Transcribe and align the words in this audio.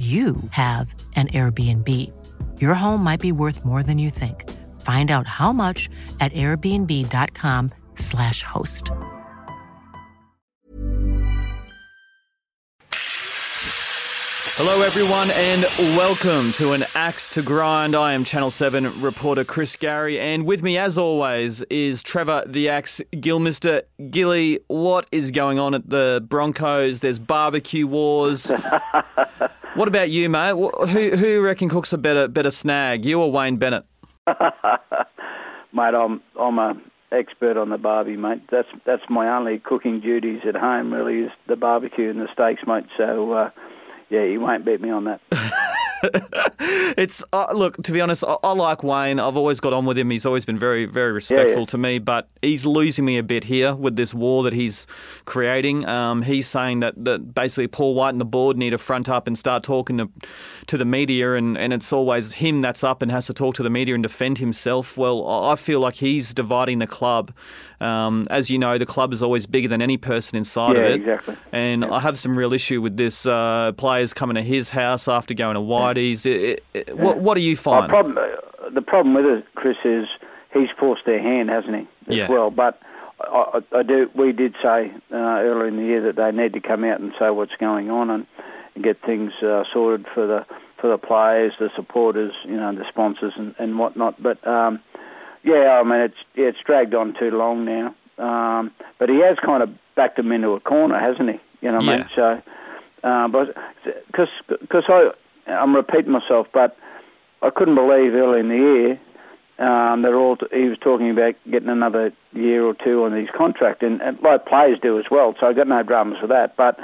you 0.00 0.36
have 0.52 0.94
an 1.14 1.28
Airbnb. 1.28 1.86
Your 2.58 2.72
home 2.72 3.04
might 3.04 3.20
be 3.20 3.32
worth 3.32 3.66
more 3.66 3.82
than 3.82 3.98
you 3.98 4.08
think. 4.08 4.48
Find 4.80 5.10
out 5.10 5.26
how 5.26 5.52
much 5.52 5.90
at 6.20 6.32
airbnb.com/slash 6.32 8.42
host. 8.42 8.90
Hello, 14.62 14.82
everyone, 14.82 15.28
and 15.36 15.62
welcome 15.96 16.52
to 16.52 16.72
an 16.72 16.82
Axe 16.94 17.30
to 17.30 17.40
Grind. 17.42 17.94
I 17.94 18.12
am 18.14 18.24
Channel 18.24 18.50
7 18.50 19.02
reporter 19.02 19.44
Chris 19.44 19.76
Gary, 19.76 20.18
and 20.18 20.46
with 20.46 20.62
me, 20.62 20.78
as 20.78 20.96
always, 20.96 21.60
is 21.64 22.02
Trevor 22.02 22.44
the 22.46 22.70
Axe 22.70 23.02
Gillmeister. 23.12 23.82
Gilly, 24.10 24.60
what 24.68 25.06
is 25.12 25.30
going 25.30 25.58
on 25.58 25.74
at 25.74 25.90
the 25.90 26.24
Broncos? 26.26 27.00
There's 27.00 27.18
barbecue 27.18 27.86
wars. 27.86 28.50
what 29.74 29.88
about 29.88 30.10
you, 30.10 30.28
mate? 30.28 30.52
Who 30.52 31.16
who 31.16 31.26
you 31.26 31.42
reckon 31.42 31.68
cooks 31.68 31.92
a 31.92 31.98
better 31.98 32.28
better 32.28 32.50
snag, 32.50 33.04
you 33.04 33.20
or 33.20 33.30
Wayne 33.30 33.56
Bennett? 33.56 33.84
mate, 34.26 35.94
I'm 35.94 36.22
I'm 36.38 36.58
a 36.58 36.80
expert 37.12 37.56
on 37.56 37.70
the 37.70 37.78
barbie, 37.78 38.16
mate. 38.16 38.42
That's 38.50 38.68
that's 38.84 39.02
my 39.08 39.36
only 39.36 39.58
cooking 39.58 40.00
duties 40.00 40.42
at 40.46 40.54
home. 40.54 40.92
Really, 40.92 41.26
is 41.26 41.32
the 41.46 41.56
barbecue 41.56 42.10
and 42.10 42.20
the 42.20 42.28
steaks, 42.32 42.62
mate. 42.66 42.84
So, 42.96 43.32
uh, 43.32 43.50
yeah, 44.08 44.24
you 44.24 44.40
won't 44.40 44.64
beat 44.64 44.80
me 44.80 44.90
on 44.90 45.04
that. 45.04 45.20
it's 46.96 47.22
uh, 47.32 47.52
look 47.52 47.76
to 47.82 47.92
be 47.92 48.00
honest 48.00 48.24
I, 48.24 48.36
I 48.42 48.52
like 48.52 48.82
wayne. 48.82 49.20
I've 49.20 49.36
always 49.36 49.60
got 49.60 49.72
on 49.72 49.84
with 49.84 49.98
him. 49.98 50.10
He's 50.10 50.26
always 50.26 50.44
been 50.44 50.58
very 50.58 50.86
very 50.86 51.12
respectful 51.12 51.66
to 51.66 51.78
me 51.78 51.98
but 51.98 52.28
he's 52.42 52.64
losing 52.66 53.04
me 53.04 53.18
a 53.18 53.22
bit 53.22 53.44
here 53.44 53.74
with 53.74 53.96
this 53.96 54.14
war 54.14 54.42
that 54.44 54.52
he's 54.52 54.86
creating. 55.24 55.86
Um, 55.86 56.22
he's 56.22 56.46
saying 56.46 56.80
that, 56.80 56.94
that 57.04 57.34
basically 57.34 57.68
paul 57.68 57.94
white 57.94 58.10
and 58.10 58.20
the 58.20 58.24
board 58.24 58.56
need 58.56 58.70
to 58.70 58.78
front 58.78 59.08
up 59.08 59.26
and 59.26 59.38
start 59.38 59.62
talking 59.62 59.98
to, 59.98 60.10
to 60.66 60.76
the 60.76 60.84
media 60.84 61.34
and, 61.34 61.58
and 61.58 61.72
it's 61.72 61.92
always 61.92 62.32
him 62.32 62.60
that's 62.60 62.84
up 62.84 63.02
and 63.02 63.10
has 63.10 63.26
to 63.26 63.34
talk 63.34 63.54
to 63.56 63.62
the 63.62 63.70
media 63.70 63.94
and 63.94 64.02
defend 64.02 64.38
himself. 64.38 64.96
Well 64.96 65.28
I 65.28 65.56
feel 65.56 65.80
like 65.80 65.94
he's 65.94 66.34
dividing 66.34 66.78
the 66.78 66.86
club 66.86 67.32
um, 67.80 68.26
as 68.30 68.50
you 68.50 68.58
know 68.58 68.78
the 68.78 68.86
club 68.86 69.12
is 69.12 69.22
always 69.22 69.46
bigger 69.46 69.68
than 69.68 69.80
any 69.82 69.96
person 69.96 70.36
inside 70.36 70.76
Yeah, 70.76 70.82
of 70.82 70.86
it 70.88 70.94
exactly. 71.00 71.36
and 71.52 71.84
I 71.84 72.00
have 72.00 72.18
some 72.18 72.36
real 72.36 72.52
issue 72.52 72.80
with 72.82 72.96
this 72.96 73.26
uh, 73.26 73.72
players 73.76 74.12
coming 74.14 74.34
to 74.36 74.42
his 74.42 74.68
house 74.70 75.08
after 75.08 75.34
going 75.34 75.54
to 75.54 75.60
Whitey's. 75.60 76.26
It, 76.26 76.40
it, 76.42 76.64
it- 76.88 76.96
what, 76.98 77.20
what 77.20 77.34
do 77.36 77.40
you 77.40 77.56
find? 77.56 77.88
problem, 77.90 78.18
uh, 78.18 78.70
the 78.70 78.82
problem 78.82 79.14
with 79.14 79.24
it, 79.26 79.44
Chris, 79.54 79.76
is 79.84 80.06
he's 80.52 80.68
forced 80.78 81.06
their 81.06 81.20
hand, 81.22 81.48
hasn't 81.50 81.74
he? 81.74 81.80
As 82.12 82.16
Yeah. 82.18 82.28
well, 82.30 82.50
but. 82.50 82.80
I, 83.22 83.60
I 83.74 83.80
I 83.80 83.82
do. 83.82 84.08
We 84.14 84.32
did 84.32 84.54
say 84.62 84.90
uh, 85.12 85.14
earlier 85.14 85.66
in 85.68 85.76
the 85.76 85.82
year 85.82 86.00
that 86.10 86.16
they 86.16 86.32
need 86.32 86.54
to 86.54 86.60
come 86.60 86.84
out 86.84 87.00
and 87.00 87.12
say 87.18 87.28
what's 87.28 87.52
going 87.60 87.90
on 87.90 88.08
and, 88.08 88.26
and 88.74 88.82
get 88.82 88.96
things 89.04 89.32
uh, 89.42 89.64
sorted 89.74 90.06
for 90.14 90.26
the 90.26 90.46
for 90.80 90.88
the 90.88 90.96
players, 90.96 91.52
the 91.60 91.68
supporters, 91.76 92.32
you 92.46 92.56
know, 92.56 92.74
the 92.74 92.86
sponsors 92.88 93.34
and, 93.36 93.54
and 93.58 93.78
whatnot. 93.78 94.22
But 94.22 94.38
um, 94.48 94.80
yeah, 95.42 95.80
I 95.80 95.82
mean, 95.82 96.00
it's 96.00 96.16
yeah, 96.34 96.46
it's 96.46 96.58
dragged 96.64 96.94
on 96.94 97.14
too 97.18 97.30
long 97.30 97.64
now. 97.64 97.94
Um, 98.18 98.70
but 98.98 99.08
he 99.08 99.20
has 99.20 99.38
kind 99.44 99.62
of 99.62 99.70
backed 99.94 100.18
him 100.18 100.32
into 100.32 100.50
a 100.50 100.60
corner, 100.60 100.98
hasn't 100.98 101.30
he? 101.30 101.40
You 101.62 101.70
know 101.70 101.78
what 101.78 101.88
I 101.88 101.96
mean? 101.96 102.08
So, 102.14 102.42
uh, 103.02 103.28
but 103.28 103.56
because 104.06 104.28
because 104.48 104.84
I 104.88 105.10
I'm 105.46 105.74
repeating 105.74 106.12
myself, 106.12 106.46
but 106.52 106.76
I 107.42 107.50
couldn't 107.50 107.74
believe 107.74 108.14
early 108.14 108.40
in 108.40 108.48
the 108.48 108.56
year 108.56 109.00
um, 109.60 110.00
they're 110.00 110.16
all 110.16 110.38
he 110.50 110.68
was 110.68 110.78
talking 110.78 111.10
about 111.10 111.34
getting 111.50 111.68
another 111.68 112.12
year 112.32 112.64
or 112.64 112.74
two 112.74 113.04
on 113.04 113.12
his 113.12 113.28
contract, 113.36 113.82
and, 113.82 114.00
and 114.00 114.18
like 114.22 114.46
players 114.46 114.78
do 114.80 114.98
as 114.98 115.04
well. 115.10 115.34
So 115.38 115.46
I 115.46 115.52
got 115.52 115.68
no 115.68 115.82
dramas 115.82 116.16
with 116.22 116.30
that. 116.30 116.56
But 116.56 116.80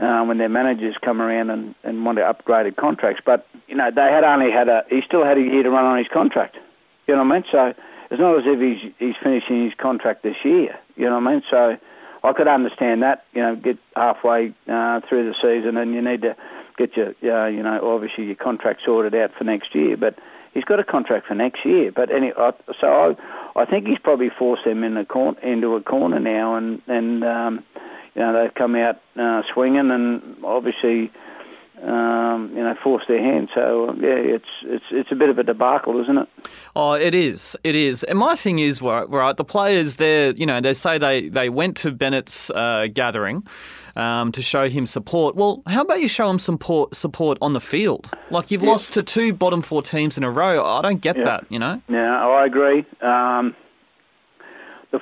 uh, 0.00 0.22
when 0.24 0.36
their 0.36 0.50
managers 0.50 0.96
come 1.02 1.22
around 1.22 1.48
and, 1.48 1.74
and 1.82 2.04
want 2.04 2.18
to 2.18 2.22
upgraded 2.22 2.76
contracts, 2.76 3.22
but 3.24 3.46
you 3.68 3.74
know 3.74 3.90
they 3.90 4.02
had 4.12 4.22
only 4.22 4.52
had 4.52 4.68
a 4.68 4.84
he 4.90 5.00
still 5.00 5.24
had 5.24 5.38
a 5.38 5.40
year 5.40 5.62
to 5.62 5.70
run 5.70 5.86
on 5.86 5.96
his 5.96 6.08
contract. 6.12 6.56
You 7.06 7.16
know 7.16 7.24
what 7.24 7.32
I 7.32 7.40
mean? 7.40 7.44
So 7.50 7.72
it's 8.10 8.20
not 8.20 8.38
as 8.38 8.44
if 8.46 8.58
he's 8.60 8.92
he's 8.98 9.14
finishing 9.22 9.64
his 9.64 9.74
contract 9.74 10.22
this 10.22 10.36
year. 10.44 10.78
You 10.96 11.06
know 11.06 11.18
what 11.18 11.28
I 11.28 11.32
mean? 11.32 11.42
So 11.50 11.76
I 12.24 12.32
could 12.32 12.48
understand 12.48 13.02
that. 13.02 13.24
You 13.32 13.42
know, 13.42 13.56
get 13.56 13.78
halfway 13.94 14.52
uh, 14.68 15.00
through 15.08 15.30
the 15.30 15.34
season 15.40 15.76
and 15.76 15.94
you 15.94 16.02
need 16.02 16.22
to 16.22 16.36
get 16.76 16.96
your 16.96 17.08
uh, 17.22 17.48
you 17.48 17.62
know 17.62 17.80
obviously 17.94 18.24
your 18.24 18.36
contract 18.36 18.80
sorted 18.84 19.14
out 19.14 19.30
for 19.36 19.44
next 19.44 19.74
year, 19.74 19.96
but. 19.96 20.16
He's 20.52 20.64
got 20.64 20.80
a 20.80 20.84
contract 20.84 21.28
for 21.28 21.36
next 21.36 21.64
year, 21.64 21.92
but 21.92 22.10
any, 22.10 22.32
so 22.80 23.14
I, 23.54 23.60
I 23.60 23.64
think 23.66 23.86
he's 23.86 24.00
probably 24.02 24.30
forced 24.36 24.64
them 24.64 24.82
in 24.82 25.04
cor- 25.06 25.38
into 25.44 25.76
a 25.76 25.80
corner 25.80 26.18
now, 26.18 26.56
and 26.56 26.82
and 26.88 27.22
um, 27.22 27.64
you 28.16 28.20
know 28.20 28.32
they've 28.32 28.52
come 28.52 28.74
out 28.74 29.00
uh, 29.16 29.42
swinging, 29.54 29.92
and 29.92 30.44
obviously 30.44 31.12
um, 31.82 32.50
you 32.54 32.62
know 32.62 32.74
force 32.82 33.02
their 33.08 33.22
hand. 33.22 33.48
So 33.54 33.94
yeah, 34.00 34.08
it's 34.36 34.44
it's 34.64 34.84
it's 34.90 35.12
a 35.12 35.14
bit 35.14 35.28
of 35.28 35.38
a 35.38 35.42
debacle, 35.42 36.00
isn't 36.02 36.18
it? 36.18 36.28
Oh, 36.76 36.92
it 36.92 37.14
is. 37.14 37.56
It 37.64 37.74
is. 37.74 38.04
And 38.04 38.18
my 38.18 38.36
thing 38.36 38.58
is, 38.58 38.80
right, 38.82 39.08
right 39.08 39.36
the 39.36 39.44
players, 39.44 39.96
they 39.96 40.30
you 40.30 40.46
know, 40.46 40.60
they 40.60 40.74
say 40.74 40.98
they, 40.98 41.28
they 41.28 41.48
went 41.48 41.76
to 41.78 41.90
Bennett's 41.90 42.50
uh, 42.50 42.86
gathering 42.92 43.46
um, 43.96 44.32
to 44.32 44.42
show 44.42 44.68
him 44.68 44.86
support. 44.86 45.36
Well, 45.36 45.62
how 45.66 45.82
about 45.82 46.00
you 46.00 46.08
show 46.08 46.30
him 46.30 46.38
support, 46.38 46.94
support 46.94 47.38
on 47.40 47.52
the 47.54 47.60
field? 47.60 48.10
Like, 48.30 48.50
you've 48.50 48.62
lost 48.62 48.92
to 48.94 49.02
two 49.02 49.32
bottom 49.32 49.62
four 49.62 49.82
teams 49.82 50.16
in 50.16 50.24
a 50.24 50.30
row. 50.30 50.64
I 50.64 50.80
don't 50.82 51.00
get 51.00 51.16
Yeah. 51.16 51.24
that, 51.24 51.46
you 51.48 51.58
know? 51.58 51.80
Yeah, 51.88 52.24
I 52.26 52.46
agree. 52.46 52.84
Um, 53.02 53.54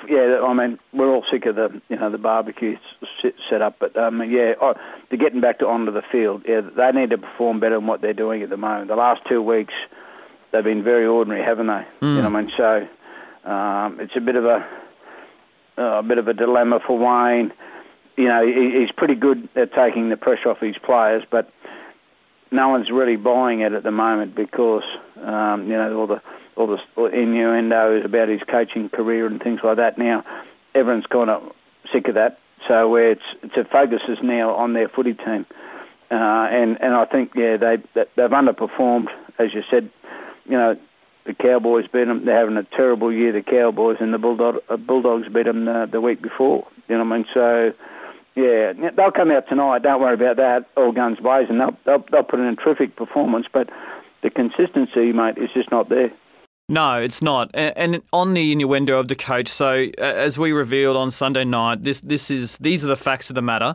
yeah, 0.09 0.41
I 0.45 0.53
mean, 0.53 0.79
we're 0.93 1.13
all 1.13 1.25
sick 1.31 1.47
of 1.47 1.57
the 1.57 1.81
you 1.89 1.97
know 1.97 2.11
the 2.11 2.19
barbecue 2.19 2.77
set 3.51 3.63
up, 3.63 3.77
but 3.81 3.97
um, 3.97 4.23
yeah, 4.31 4.53
oh, 4.61 4.75
they're 5.09 5.19
getting 5.19 5.41
back 5.41 5.59
to 5.61 5.67
onto 5.67 5.93
the 5.93 6.03
field. 6.13 6.43
Yeah, 6.47 6.61
they 6.61 6.93
need 6.93 7.11
to 7.11 7.19
perform 7.19 7.61
better 7.61 7.77
than 7.77 7.87
what 7.87 8.01
they're 8.01 8.13
doing 8.13 8.43
at 8.43 8.51
the 8.51 8.57
moment. 8.57 8.89
The 8.89 8.97
last 8.97 9.23
two 9.29 9.43
weeks, 9.43 9.75
they've 10.53 10.65
been 10.65 10.85
very 10.85 11.07
ordinary, 11.07 11.43
haven't 11.45 11.69
they? 11.69 11.83
You 12.17 12.23
know 12.23 12.31
what 12.31 12.37
I 12.37 12.43
mean? 12.43 12.53
So 12.57 13.51
um, 13.51 14.01
it's 14.01 14.17
a 14.17 14.21
bit 14.21 14.37
of 14.37 14.45
a 14.45 14.69
a 15.79 16.03
bit 16.03 16.19
of 16.19 16.29
a 16.29 16.35
dilemma 16.35 16.81
for 16.87 16.99
Wayne. 16.99 17.53
You 18.17 18.29
know, 18.29 18.45
he, 18.45 18.81
he's 18.81 18.91
pretty 18.97 19.15
good 19.15 19.49
at 19.57 19.73
taking 19.73 20.11
the 20.11 20.17
pressure 20.17 20.51
off 20.51 20.59
his 20.61 20.77
players, 20.85 21.23
but 21.31 21.51
no 22.51 22.69
one's 22.69 22.91
really 22.91 23.17
buying 23.17 23.61
it 23.61 23.73
at 23.73 23.83
the 23.85 23.91
moment 23.91 24.35
because 24.35 24.83
um, 25.17 25.67
you 25.69 25.77
know 25.77 25.97
all 25.99 26.07
the 26.07 26.21
all 26.59 26.67
the 26.67 27.05
innuendos 27.07 28.05
about 28.05 28.29
his 28.29 28.41
coaching 28.43 28.89
career 28.89 29.27
and 29.27 29.41
things 29.41 29.61
like 29.63 29.77
that. 29.77 29.97
Now 29.97 30.25
everyone's 30.75 31.07
kind 31.07 31.31
of 31.31 31.43
sick 31.93 32.09
of 32.09 32.15
that, 32.17 32.39
so 32.67 32.89
where 32.89 33.13
it's 33.13 33.23
it's 33.43 33.57
a 33.57 33.65
focus 33.65 34.03
is 34.09 34.19
now 34.23 34.55
on 34.55 34.73
their 34.73 34.89
footy 34.89 35.15
team, 35.15 35.47
uh, 36.11 36.15
and 36.51 36.77
and 36.81 36.95
I 36.95 37.05
think 37.05 37.33
yeah 37.35 37.57
they 37.57 37.77
they've 37.95 38.31
underperformed 38.31 39.09
as 39.39 39.55
you 39.55 39.63
said. 39.71 39.91
You 40.45 40.57
know 40.57 40.77
the 41.27 41.35
Cowboys 41.35 41.85
beat 41.93 42.07
them. 42.07 42.25
They're 42.25 42.39
having 42.39 42.57
a 42.57 42.65
terrible 42.65 43.13
year. 43.13 43.33
The 43.33 43.43
Cowboys 43.43 43.99
and 44.01 44.15
the 44.15 44.19
Bulldog, 44.19 44.63
uh, 44.71 44.79
Bulldogs 44.79 45.29
beat 45.29 45.45
them 45.45 45.69
uh, 45.69 45.85
the 45.85 46.01
week 46.01 46.23
before. 46.23 46.67
You 46.89 46.97
know 46.97 47.05
what 47.05 47.13
I 47.13 47.17
mean? 47.19 47.27
So. 47.33 47.73
Yeah, 48.35 48.73
they'll 48.97 49.11
come 49.11 49.33
out 49.33 49.49
tonight. 49.49 49.83
Don't 49.83 50.01
worry 50.01 50.15
about 50.15 50.37
that. 50.37 50.67
All 50.77 50.93
guns 50.93 51.19
blazing. 51.19 51.59
They'll, 51.59 51.77
they'll, 51.85 52.05
they'll 52.13 52.23
put 52.23 52.39
in 52.39 52.47
a 52.47 52.55
terrific 52.55 52.95
performance, 52.95 53.47
but 53.53 53.69
the 54.23 54.31
consistency, 54.31 55.11
mate, 55.13 55.39
is 55.39 55.51
just 55.53 55.73
not 55.73 55.89
there. 55.89 56.13
No, 56.71 56.97
it's 57.01 57.23
not. 57.23 57.51
And 57.55 58.03
on 58.13 58.35
the 58.35 58.53
innuendo 58.53 58.99
of 58.99 59.09
the 59.09 59.17
coach, 59.17 59.49
so 59.49 59.87
as 59.97 60.39
we 60.39 60.53
revealed 60.53 60.99
on 60.99 61.11
Sunday 61.11 61.45
night, 61.45 61.83
this 61.83 62.01
this 62.01 62.31
is 62.31 62.59
these 62.59 62.85
are 62.85 62.89
the 62.89 62.97
facts 62.97 63.31
of 63.31 63.35
the 63.35 63.43
matter. 63.43 63.75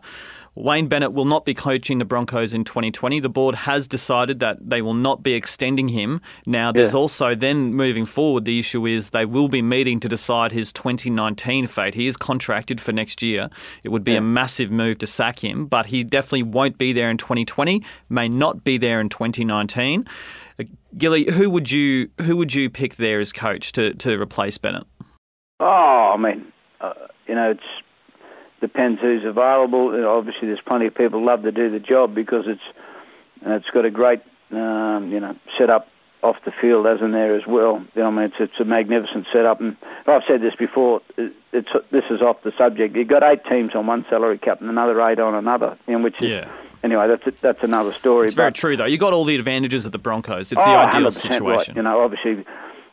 Wayne 0.55 0.87
Bennett 0.87 1.13
will 1.13 1.25
not 1.25 1.45
be 1.45 1.53
coaching 1.55 1.97
the 1.97 2.05
Broncos 2.05 2.53
in 2.53 2.63
2020. 2.63 3.19
The 3.19 3.29
board 3.29 3.55
has 3.55 3.87
decided 3.87 4.39
that 4.39 4.57
they 4.61 4.81
will 4.83 4.93
not 4.93 5.23
be 5.23 5.33
extending 5.33 5.87
him. 5.87 6.21
Now, 6.45 6.71
there's 6.71 6.93
Yeah. 6.93 6.99
also 6.99 7.33
then 7.33 7.73
moving 7.73 8.05
forward, 8.05 8.45
the 8.45 8.59
issue 8.59 8.85
is 8.85 9.09
they 9.09 9.25
will 9.25 9.47
be 9.47 9.63
meeting 9.63 9.99
to 10.01 10.07
decide 10.07 10.51
his 10.51 10.71
2019 10.71 11.65
fate. 11.65 11.95
He 11.95 12.05
is 12.05 12.15
contracted 12.17 12.79
for 12.79 12.91
next 12.91 13.23
year. 13.23 13.49
It 13.83 13.89
would 13.89 14.03
be 14.03 14.15
a 14.15 14.21
massive 14.21 14.69
move 14.69 14.99
to 14.99 15.07
sack 15.07 15.39
him, 15.39 15.65
but 15.65 15.87
he 15.87 16.03
definitely 16.03 16.43
won't 16.43 16.77
be 16.77 16.93
there 16.93 17.09
in 17.09 17.17
2020, 17.17 17.83
may 18.09 18.29
not 18.29 18.63
be 18.63 18.77
there 18.77 19.01
in 19.01 19.09
2019. 19.09 20.05
Uh, 20.59 20.65
Gilly, 20.95 21.31
who 21.31 21.49
would 21.49 21.71
you 21.71 22.09
who 22.21 22.37
would 22.37 22.53
you 22.53 22.69
pick 22.69 22.97
there 22.97 23.19
as 23.19 23.33
coach 23.33 23.71
to, 23.71 23.95
to 23.95 24.21
replace 24.21 24.59
Bennett? 24.59 24.85
Oh, 25.59 26.11
I 26.13 26.17
mean, 26.17 26.45
uh, 26.79 26.93
you 27.27 27.33
know, 27.33 27.49
it's 27.49 27.63
depends 28.63 29.01
who's 29.01 29.25
available. 29.25 29.91
Obviously, 30.07 30.47
there's 30.47 30.61
plenty 30.65 30.87
of 30.87 30.95
people 30.95 31.23
love 31.23 31.43
to 31.43 31.51
do 31.51 31.69
the 31.69 31.79
job 31.79 32.15
because 32.15 32.45
it's 32.47 32.61
uh, 33.45 33.55
it's 33.55 33.69
got 33.73 33.83
a 33.83 33.91
great 33.91 34.21
um, 34.51 35.11
you 35.11 35.19
know, 35.19 35.35
set 35.57 35.69
up 35.69 35.89
off 36.21 36.37
the 36.45 36.53
field 36.61 36.87
as 36.87 37.01
in 37.01 37.11
there 37.11 37.35
as 37.35 37.45
well. 37.45 37.83
You 37.93 38.01
know, 38.01 38.07
I 38.07 38.11
mean, 38.11 38.25
it's 38.25 38.35
it's 38.39 38.59
a 38.61 38.63
magnificent 38.63 39.27
setup, 39.33 39.59
and 39.59 39.75
I've 40.07 40.21
said 40.25 40.41
this 40.41 40.55
before. 40.55 41.01
It's 41.17 41.67
this 41.91 42.05
is 42.09 42.21
off 42.21 42.41
the 42.43 42.53
subject. 42.57 42.95
You've 42.95 43.09
got 43.09 43.21
eight 43.21 43.43
teams 43.49 43.75
on 43.75 43.85
one 43.85 44.05
salary 44.09 44.37
cap 44.37 44.61
and 44.61 44.69
another 44.69 44.99
eight 45.09 45.19
on 45.19 45.35
another, 45.35 45.77
in 45.85 46.01
which 46.01 46.21
is. 46.21 46.29
Yeah. 46.29 46.51
Anyway, 46.83 47.07
that's 47.07 47.41
that's 47.41 47.63
another 47.63 47.93
story. 47.93 48.27
It's 48.27 48.35
very 48.35 48.51
true, 48.53 48.77
though. 48.77 48.85
You 48.85 48.97
got 48.97 49.13
all 49.13 49.25
the 49.25 49.35
advantages 49.35 49.85
of 49.85 49.91
the 49.91 49.97
Broncos. 49.97 50.51
It's 50.51 50.61
oh, 50.61 50.65
the 50.65 50.77
ideal 50.77 51.11
situation. 51.11 51.45
Right. 51.45 51.75
You 51.75 51.81
know, 51.81 52.01
obviously, 52.01 52.45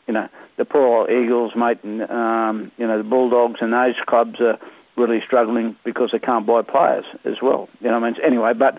you 0.06 0.14
know 0.14 0.28
the 0.56 0.64
poor 0.64 1.10
Eagles, 1.10 1.52
mate, 1.56 1.78
and 1.84 2.02
um, 2.02 2.72
you 2.76 2.86
know 2.86 2.98
the 2.98 3.08
Bulldogs 3.08 3.60
and 3.60 3.72
those 3.72 3.94
clubs 4.06 4.40
are 4.40 4.58
really 5.00 5.22
struggling 5.26 5.76
because 5.84 6.10
they 6.12 6.18
can't 6.18 6.46
buy 6.46 6.62
players 6.62 7.04
as 7.24 7.42
well. 7.42 7.68
You 7.80 7.88
know, 7.88 7.96
I 7.96 8.10
mean, 8.10 8.16
anyway, 8.24 8.52
but 8.54 8.78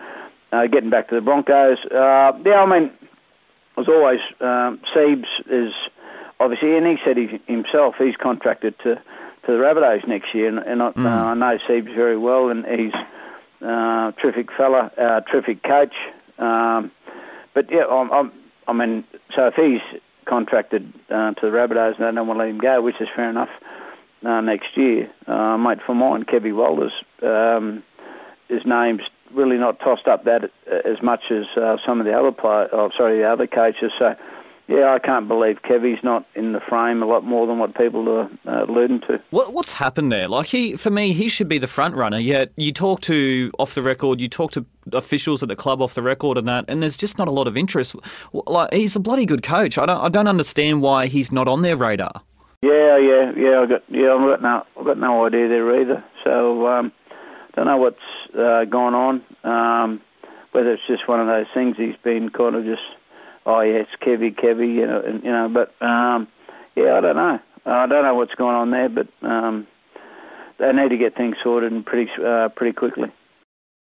uh, 0.52 0.68
getting 0.68 0.90
back 0.90 1.10
to 1.10 1.16
the 1.16 1.22
Broncos, 1.22 1.78
uh, 1.86 2.32
yeah, 2.46 2.62
I 2.62 2.66
mean, 2.66 2.92
as 3.78 3.88
always, 3.88 4.20
um, 4.40 4.80
Siebes 4.94 5.28
is 5.50 5.74
obviously, 6.40 6.76
and 6.78 6.86
he 6.86 6.98
said 7.06 7.18
he, 7.18 7.40
himself 7.48 7.96
he's 7.98 8.16
contracted 8.16 8.78
to 8.80 8.96
to 8.96 9.48
the 9.48 9.58
Rabbitohs 9.58 10.08
next 10.08 10.36
year, 10.36 10.48
and, 10.48 10.60
and 10.60 10.84
I, 10.84 10.92
mm. 10.92 11.06
uh, 11.06 11.10
I 11.10 11.34
know 11.34 11.58
Siebes 11.68 11.96
very 11.96 12.18
well, 12.18 12.50
and 12.50 12.64
he's 12.66 12.94
uh, 13.62 14.12
terrific 14.22 14.50
fella, 14.56 14.92
uh, 14.98 15.22
terrific 15.22 15.64
coach. 15.64 15.94
Um, 16.38 16.92
but 17.54 17.72
yeah, 17.72 17.86
I'm, 17.86 18.12
I'm, 18.12 18.32
I 18.68 18.74
mean, 18.74 19.04
so 19.36 19.48
if 19.48 19.56
he's 19.56 20.00
contracted 20.26 20.94
uh, 21.10 21.32
to 21.34 21.42
the 21.42 21.48
Rabbitohs 21.48 21.98
and 21.98 22.06
they 22.06 22.16
don't 22.16 22.28
want 22.28 22.40
to 22.40 22.46
let 22.46 22.50
him 22.50 22.60
go, 22.60 22.82
which 22.82 23.02
is 23.02 23.08
fair 23.16 23.30
enough, 23.30 23.50
uh, 24.26 24.42
next 24.42 24.78
year, 24.78 25.10
uh, 25.28 25.58
mate, 25.58 25.80
for 25.86 25.96
mine, 25.96 26.24
Kevy 26.24 26.56
Walters, 26.56 26.94
um, 27.24 27.84
his 28.50 28.62
name's 28.66 29.02
really 29.34 29.58
not 29.58 29.80
tossed 29.80 30.08
up 30.08 30.26
that 30.26 30.44
uh, 30.44 30.90
as 30.90 31.02
much 31.02 31.22
as 31.32 31.46
uh, 31.58 31.78
some 31.86 32.00
of 32.00 32.06
the 32.06 32.14
other 32.14 32.32
play, 32.32 32.68
oh, 32.72 32.90
sorry, 32.98 33.20
the 33.20 33.30
other 33.30 33.48
coaches. 33.48 33.92
So 33.98 34.16
yeah, 34.72 34.94
I 34.94 35.00
can't 35.00 35.28
believe 35.28 35.58
Kevy's 35.64 36.02
not 36.04 36.26
in 36.34 36.54
the 36.54 36.62
frame 36.62 37.04
a 37.04 37.06
lot 37.06 37.26
more 37.26 37.46
than 37.46 37.60
what 37.60 37.76
people 37.76 38.08
are 38.10 38.30
uh, 38.48 38.66
alluding 38.66 39.02
to. 39.02 39.22
What, 39.32 39.54
what's 39.54 39.74
happened 39.74 40.12
there? 40.12 40.28
Like 40.30 40.48
he, 40.48 40.78
for 40.78 40.90
me, 40.90 41.12
he 41.12 41.28
should 41.28 41.50
be 41.50 41.58
the 41.58 41.68
front 41.68 41.96
runner. 41.96 42.20
Yet 42.20 42.54
you 42.56 42.72
talk 42.72 43.02
to 43.02 43.52
off 43.60 43.76
the 43.76 43.82
record, 43.82 44.22
you 44.22 44.30
talk 44.30 44.52
to 44.54 44.66
officials 44.94 45.44
at 45.44 45.50
the 45.50 45.58
club 45.58 45.82
off 45.82 45.94
the 45.94 46.02
record 46.02 46.38
and 46.38 46.48
that, 46.48 46.66
and 46.70 46.82
there's 46.82 46.96
just 46.96 47.18
not 47.18 47.28
a 47.28 47.32
lot 47.32 47.48
of 47.48 47.58
interest. 47.58 47.96
Like 48.34 48.74
he's 48.74 48.96
a 48.96 49.00
bloody 49.00 49.26
good 49.26 49.44
coach. 49.44 49.78
I 49.78 49.86
don't, 49.86 50.00
I 50.00 50.10
don't 50.10 50.28
understand 50.28 50.82
why 50.82 51.08
he's 51.08 51.32
not 51.32 51.50
on 51.50 51.64
their 51.64 51.76
radar. 51.76 52.22
Yeah, 52.62 52.98
yeah, 53.00 53.32
yeah. 53.36 53.60
I 53.62 53.66
got, 53.66 53.84
yeah, 53.90 54.14
I've 54.14 54.40
got 54.40 54.42
no, 54.42 54.64
I've 54.80 54.86
got 54.86 54.98
no 55.00 55.26
idea 55.26 55.48
there 55.48 55.82
either. 55.82 56.04
So, 56.24 56.68
um, 56.68 56.92
don't 57.56 57.66
know 57.66 57.78
what's 57.78 57.98
uh, 58.38 58.66
gone 58.66 58.94
on. 58.94 59.24
Um, 59.44 60.02
whether 60.52 60.74
it's 60.74 60.84
just 60.88 61.08
one 61.08 61.20
of 61.20 61.28
those 61.28 61.48
things 61.54 61.76
he's 61.78 61.96
been 62.04 62.30
kind 62.30 62.56
of 62.56 62.64
just 62.66 62.82
oh 63.46 63.62
yeah, 63.62 63.82
it's 63.82 63.92
Kevy, 64.02 64.36
Kevy, 64.36 64.76
you 64.76 64.86
know, 64.86 65.02
and, 65.02 65.24
you 65.24 65.32
know. 65.32 65.50
But 65.50 65.74
um, 65.86 66.28
yeah, 66.76 66.98
I 66.98 67.02
don't 67.02 67.16
know. 67.16 67.40
I 67.66 67.88
don't 67.88 68.04
know 68.04 68.16
what's 68.16 68.36
going 68.36 68.56
on 68.56 68.72
there, 68.72 68.90
but 68.90 69.08
um, 69.28 69.68
they 70.60 70.72
need 70.72 70.90
to 70.90 70.98
get 70.98 71.16
things 71.16 71.36
sorted 71.44 71.72
and 71.72 71.86
pretty 71.86 72.12
uh, 72.24 72.50
pretty 72.50 72.74
quickly. 72.74 73.12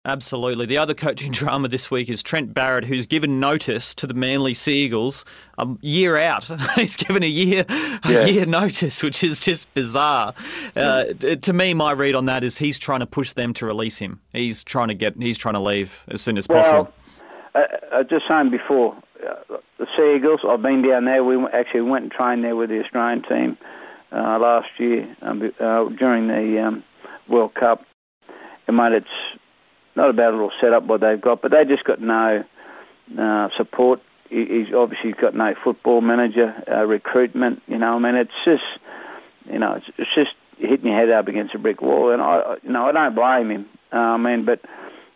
Absolutely. 0.06 0.68
The 0.68 0.78
other 0.78 0.94
coaching 0.94 1.32
drama 1.34 1.68
this 1.68 1.90
week 1.90 2.10
is 2.10 2.22
Trent 2.22 2.54
Barrett, 2.54 2.86
who's 2.86 3.08
given 3.08 3.40
notice 3.40 3.94
to 3.96 4.08
the 4.08 4.14
Manly 4.14 4.54
Seagulls 4.54 5.26
a 5.58 5.68
year 5.82 6.18
out. 6.18 6.46
He's 6.76 6.96
given 6.96 7.24
a 7.24 7.28
year 7.28 7.66
a 7.68 8.30
year 8.30 8.46
notice, 8.46 9.02
which 9.02 9.24
is 9.24 9.40
just 9.40 9.74
bizarre. 9.74 10.34
Uh, 10.76 11.06
to 11.06 11.54
me, 11.54 11.74
my 11.74 11.92
read 11.92 12.14
on 12.14 12.26
that 12.26 12.44
is 12.44 12.58
he's 12.60 12.78
trying 12.78 13.00
to 13.00 13.06
push 13.08 13.34
them 13.34 13.54
to 13.56 13.66
release 13.66 13.98
him. 13.98 14.22
He's 14.32 14.64
trying 14.64 14.90
to 14.90 14.94
get. 14.94 15.16
He's 15.18 15.38
trying 15.38 15.56
to 15.56 15.60
leave 15.60 16.04
as 16.08 16.22
soon 16.22 16.38
as 16.38 16.46
possible. 16.46 16.94
Well, 17.54 17.66
uh, 17.92 18.04
just 18.04 18.26
saying 18.28 18.52
before, 18.52 18.96
uh, 19.28 19.58
the 19.80 19.88
Sea 19.98 20.16
Eagles. 20.18 20.42
I've 20.48 20.62
been 20.62 20.82
down 20.88 21.06
there. 21.06 21.24
We 21.24 21.38
actually 21.54 21.82
went 21.82 22.04
and 22.04 22.12
trained 22.12 22.44
there 22.44 22.56
with 22.56 22.70
the 22.70 22.82
Australian 22.84 23.24
team 23.24 23.58
uh, 24.12 24.38
last 24.40 24.68
year 24.78 25.16
um, 25.22 25.42
uh, 25.60 25.90
during 25.98 26.28
the 26.28 26.62
um, 26.62 26.84
World 27.28 27.56
Cup. 27.56 27.86
And 28.68 28.78
mate, 28.78 28.94
it's 28.94 29.08
not 29.96 30.18
a 30.18 30.32
little 30.32 30.52
setup 30.62 30.86
what 30.86 31.02
they've 31.02 31.22
got, 31.22 31.42
but 31.42 31.52
they 31.52 31.64
just 31.66 31.84
got 31.84 32.02
no 32.02 32.44
uh, 33.20 33.50
support. 33.58 34.02
He's 34.30 34.74
obviously 34.76 35.14
got 35.14 35.36
no 35.36 35.54
football 35.64 36.02
manager, 36.02 36.54
uh, 36.70 36.86
recruitment. 36.86 37.62
You 37.68 37.78
know, 37.78 37.96
I 37.96 38.00
mean, 38.00 38.16
it's 38.16 38.32
just, 38.44 38.64
you 39.46 39.60
know, 39.60 39.74
it's, 39.74 39.86
it's 39.98 40.10
just 40.16 40.32
hitting 40.58 40.88
your 40.88 41.00
head 41.00 41.12
up 41.12 41.28
against 41.28 41.54
a 41.54 41.60
brick 41.60 41.82
wall. 41.82 42.12
And 42.12 42.22
I, 42.22 42.56
you 42.64 42.72
know, 42.72 42.86
I 42.86 42.92
don't 42.92 43.16
blame 43.16 43.52
him. 43.52 43.66
Uh, 43.94 43.98
I 43.98 44.18
mean, 44.18 44.46
but 44.46 44.62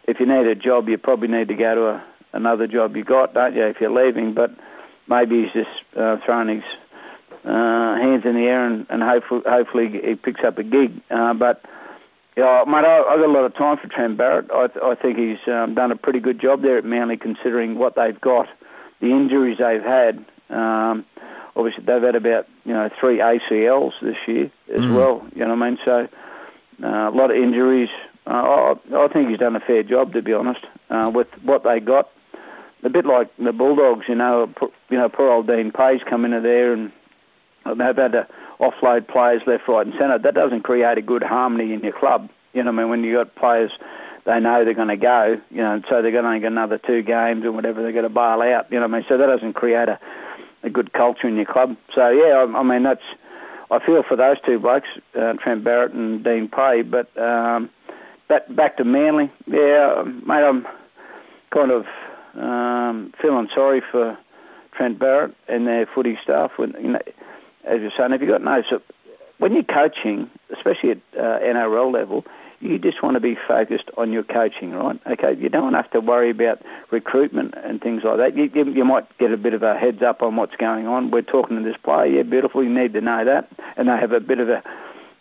if 0.07 0.19
you 0.19 0.27
need 0.27 0.45
a 0.45 0.55
job, 0.55 0.87
you 0.87 0.97
probably 0.97 1.27
need 1.27 1.47
to 1.47 1.55
go 1.55 1.75
to 1.75 1.81
a 1.81 2.05
another 2.33 2.67
job 2.67 2.95
you 2.95 3.03
got, 3.03 3.33
don't 3.33 3.55
you, 3.55 3.65
if 3.65 3.77
you're 3.79 3.91
leaving? 3.91 4.33
But 4.33 4.51
maybe 5.07 5.43
he's 5.43 5.53
just 5.53 5.97
uh, 5.97 6.17
throwing 6.25 6.55
his 6.55 6.63
uh, 7.45 7.95
hands 7.95 8.23
in 8.25 8.33
the 8.35 8.45
air 8.47 8.65
and, 8.65 8.85
and 8.89 9.01
hopefully, 9.01 9.41
hopefully 9.45 9.87
he 10.03 10.15
picks 10.15 10.41
up 10.45 10.57
a 10.57 10.63
gig. 10.63 11.01
Uh, 11.09 11.33
but 11.33 11.63
yeah, 12.39 12.63
mate, 12.65 12.85
I, 12.85 13.03
I've 13.03 13.19
got 13.19 13.29
a 13.29 13.31
lot 13.31 13.43
of 13.43 13.53
time 13.55 13.77
for 13.77 13.87
Trent 13.87 14.17
Barrett. 14.17 14.49
I, 14.49 14.67
I 14.81 14.95
think 14.95 15.17
he's 15.17 15.45
um, 15.47 15.75
done 15.75 15.91
a 15.91 15.97
pretty 15.97 16.19
good 16.19 16.39
job 16.39 16.61
there 16.61 16.77
at 16.77 16.85
Manly, 16.85 17.17
considering 17.17 17.77
what 17.77 17.95
they've 17.95 18.19
got, 18.19 18.47
the 19.01 19.07
injuries 19.07 19.57
they've 19.57 19.83
had. 19.83 20.23
Um, 20.49 21.05
obviously, 21.55 21.83
they've 21.83 22.01
had 22.01 22.15
about 22.15 22.47
you 22.63 22.73
know 22.73 22.89
three 22.99 23.17
ACLs 23.17 23.91
this 24.01 24.15
year 24.25 24.49
as 24.73 24.81
mm. 24.81 24.95
well. 24.95 25.27
You 25.35 25.45
know 25.45 25.55
what 25.55 25.63
I 25.63 25.69
mean? 25.69 25.79
So 25.83 26.07
uh, 26.81 27.09
a 27.09 27.15
lot 27.15 27.29
of 27.29 27.35
injuries. 27.35 27.89
Uh, 28.25 28.29
I, 28.31 28.73
I 28.93 29.07
think 29.11 29.29
he's 29.29 29.39
done 29.39 29.55
a 29.55 29.59
fair 29.59 29.83
job, 29.83 30.13
to 30.13 30.21
be 30.21 30.33
honest, 30.33 30.61
uh, 30.89 31.11
with 31.13 31.27
what 31.43 31.63
they 31.63 31.79
got 31.79 32.09
a 32.83 32.89
bit 32.89 33.05
like 33.05 33.35
the 33.37 33.51
Bulldogs, 33.51 34.05
you 34.07 34.15
know, 34.15 34.53
you 34.89 34.97
know, 34.97 35.09
poor 35.09 35.29
old 35.29 35.47
Dean 35.47 35.71
Pay's 35.71 36.01
come 36.09 36.25
into 36.25 36.39
there 36.41 36.71
and 36.71 36.91
they've 37.65 37.95
had 37.95 38.13
to 38.13 38.27
offload 38.59 39.07
players 39.07 39.41
left, 39.47 39.63
right, 39.67 39.85
and 39.85 39.95
centre. 39.99 40.19
That 40.19 40.33
doesn't 40.33 40.63
create 40.63 40.97
a 40.97 41.01
good 41.01 41.23
harmony 41.23 41.73
in 41.73 41.81
your 41.81 41.97
club. 41.97 42.29
You 42.53 42.63
know, 42.63 42.71
I 42.71 42.73
mean, 42.73 42.89
when 42.89 43.03
you've 43.03 43.15
got 43.15 43.35
players, 43.35 43.71
they 44.25 44.39
know 44.39 44.65
they're 44.65 44.73
going 44.73 44.89
to 44.89 44.97
go, 44.97 45.37
you 45.49 45.61
know, 45.61 45.81
so 45.89 46.01
they're 46.01 46.11
going 46.11 46.33
to 46.33 46.39
get 46.39 46.51
another 46.51 46.77
two 46.77 47.01
games 47.03 47.45
or 47.45 47.51
whatever. 47.51 47.81
They're 47.81 47.91
going 47.91 48.03
to 48.03 48.09
bail 48.09 48.41
out. 48.41 48.71
You 48.71 48.79
know, 48.79 48.85
I 48.85 48.87
mean, 48.87 49.05
so 49.07 49.17
that 49.17 49.27
doesn't 49.27 49.53
create 49.53 49.87
a 49.89 49.99
a 50.63 50.69
good 50.69 50.93
culture 50.93 51.27
in 51.27 51.35
your 51.35 51.45
club. 51.45 51.75
So 51.95 52.09
yeah, 52.09 52.45
I, 52.45 52.57
I 52.57 52.63
mean, 52.63 52.83
that's 52.83 53.03
I 53.71 53.79
feel 53.85 54.03
for 54.07 54.17
those 54.17 54.37
two 54.45 54.59
blokes, 54.59 54.87
uh, 55.15 55.33
Trent 55.41 55.63
Barrett 55.63 55.93
and 55.93 56.23
Dean 56.23 56.49
Pay. 56.49 56.81
But 56.81 57.15
um, 57.21 57.69
back 58.27 58.43
back 58.55 58.77
to 58.77 58.83
Manly, 58.83 59.31
yeah, 59.47 60.03
mate, 60.25 60.43
I'm 60.43 60.67
kind 61.53 61.71
of 61.71 61.85
um, 62.35 63.13
feeling 63.21 63.47
sorry 63.53 63.81
for 63.91 64.17
Trent 64.75 64.99
Barrett 64.99 65.35
and 65.47 65.67
their 65.67 65.87
footy 65.93 66.17
staff. 66.23 66.51
When 66.57 66.73
you 66.81 66.91
know, 66.93 66.99
as 67.69 67.81
you're 67.81 67.91
saying, 67.97 68.13
if 68.13 68.21
you've 68.21 68.29
got 68.29 68.41
no, 68.43 68.61
so 68.69 68.81
when 69.37 69.53
you're 69.53 69.63
coaching, 69.63 70.29
especially 70.51 70.91
at 70.91 70.97
uh, 71.17 71.39
NRL 71.39 71.93
level, 71.93 72.25
you 72.59 72.77
just 72.77 73.01
want 73.01 73.15
to 73.15 73.21
be 73.21 73.37
focused 73.47 73.89
on 73.95 74.11
your 74.11 74.23
coaching, 74.23 74.71
right? 74.71 74.99
Okay, 75.07 75.39
you 75.39 75.47
don't 75.47 75.73
have 75.73 75.89
to 75.91 76.01
worry 76.01 76.29
about 76.29 76.61
recruitment 76.91 77.53
and 77.63 77.79
things 77.79 78.01
like 78.03 78.17
that. 78.17 78.35
You, 78.35 78.49
you, 78.53 78.71
you 78.73 78.85
might 78.85 79.05
get 79.17 79.31
a 79.31 79.37
bit 79.37 79.53
of 79.53 79.63
a 79.63 79.75
heads 79.75 80.01
up 80.05 80.21
on 80.21 80.35
what's 80.35 80.55
going 80.57 80.85
on. 80.85 81.09
We're 81.11 81.21
talking 81.21 81.57
to 81.57 81.63
this 81.63 81.77
player, 81.81 82.05
yeah, 82.07 82.23
beautiful. 82.23 82.63
You 82.63 82.73
need 82.73 82.93
to 82.93 83.01
know 83.01 83.23
that, 83.23 83.49
and 83.77 83.87
they 83.87 83.97
have 83.97 84.11
a 84.11 84.19
bit 84.19 84.39
of 84.39 84.49
a 84.49 84.61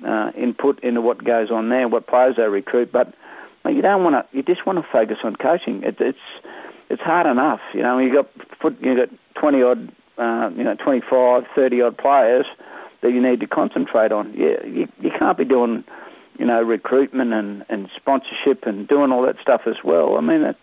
uh, 0.07 0.31
input 0.37 0.83
into 0.83 1.01
what 1.01 1.25
goes 1.25 1.51
on 1.51 1.69
there, 1.69 1.89
what 1.89 2.07
players 2.07 2.37
they 2.37 2.45
recruit. 2.45 2.91
But 2.91 3.15
you 3.69 3.83
don't 3.83 4.05
want 4.05 4.15
to. 4.15 4.37
You 4.37 4.43
just 4.43 4.67
want 4.67 4.79
to 4.79 4.87
focus 4.91 5.19
on 5.25 5.37
coaching. 5.37 5.83
It, 5.83 5.97
it's 6.01 6.19
it's 6.91 7.03
hard 7.03 7.27
enough. 7.27 7.61
You 7.75 7.83
know, 7.83 7.99
you 7.99 8.13
got 8.13 8.29
you 8.81 8.97
got 8.97 9.09
twenty 9.41 9.63
odd, 9.63 9.93
uh, 10.19 10.51
you 10.57 10.65
know, 10.65 10.75
25, 10.75 11.45
30 11.55 11.83
odd 11.83 11.99
players 11.99 12.47
that 13.03 13.11
you 13.11 13.23
need 13.23 13.41
to 13.41 13.47
concentrate 13.47 14.13
on. 14.13 14.35
Yeah, 14.37 14.65
you, 14.67 14.89
you 15.01 15.11
can't 15.19 15.39
be 15.39 15.45
doing, 15.45 15.85
you 16.39 16.47
know, 16.47 16.63
recruitment 16.63 17.33
and 17.33 17.65
and 17.69 17.89
sponsorship 17.97 18.65
and 18.65 18.89
doing 18.89 19.13
all 19.13 19.23
that 19.23 19.37
stuff 19.41 19.63
as 19.67 19.77
well. 19.85 20.17
I 20.17 20.21
mean, 20.21 20.43
that, 20.43 20.57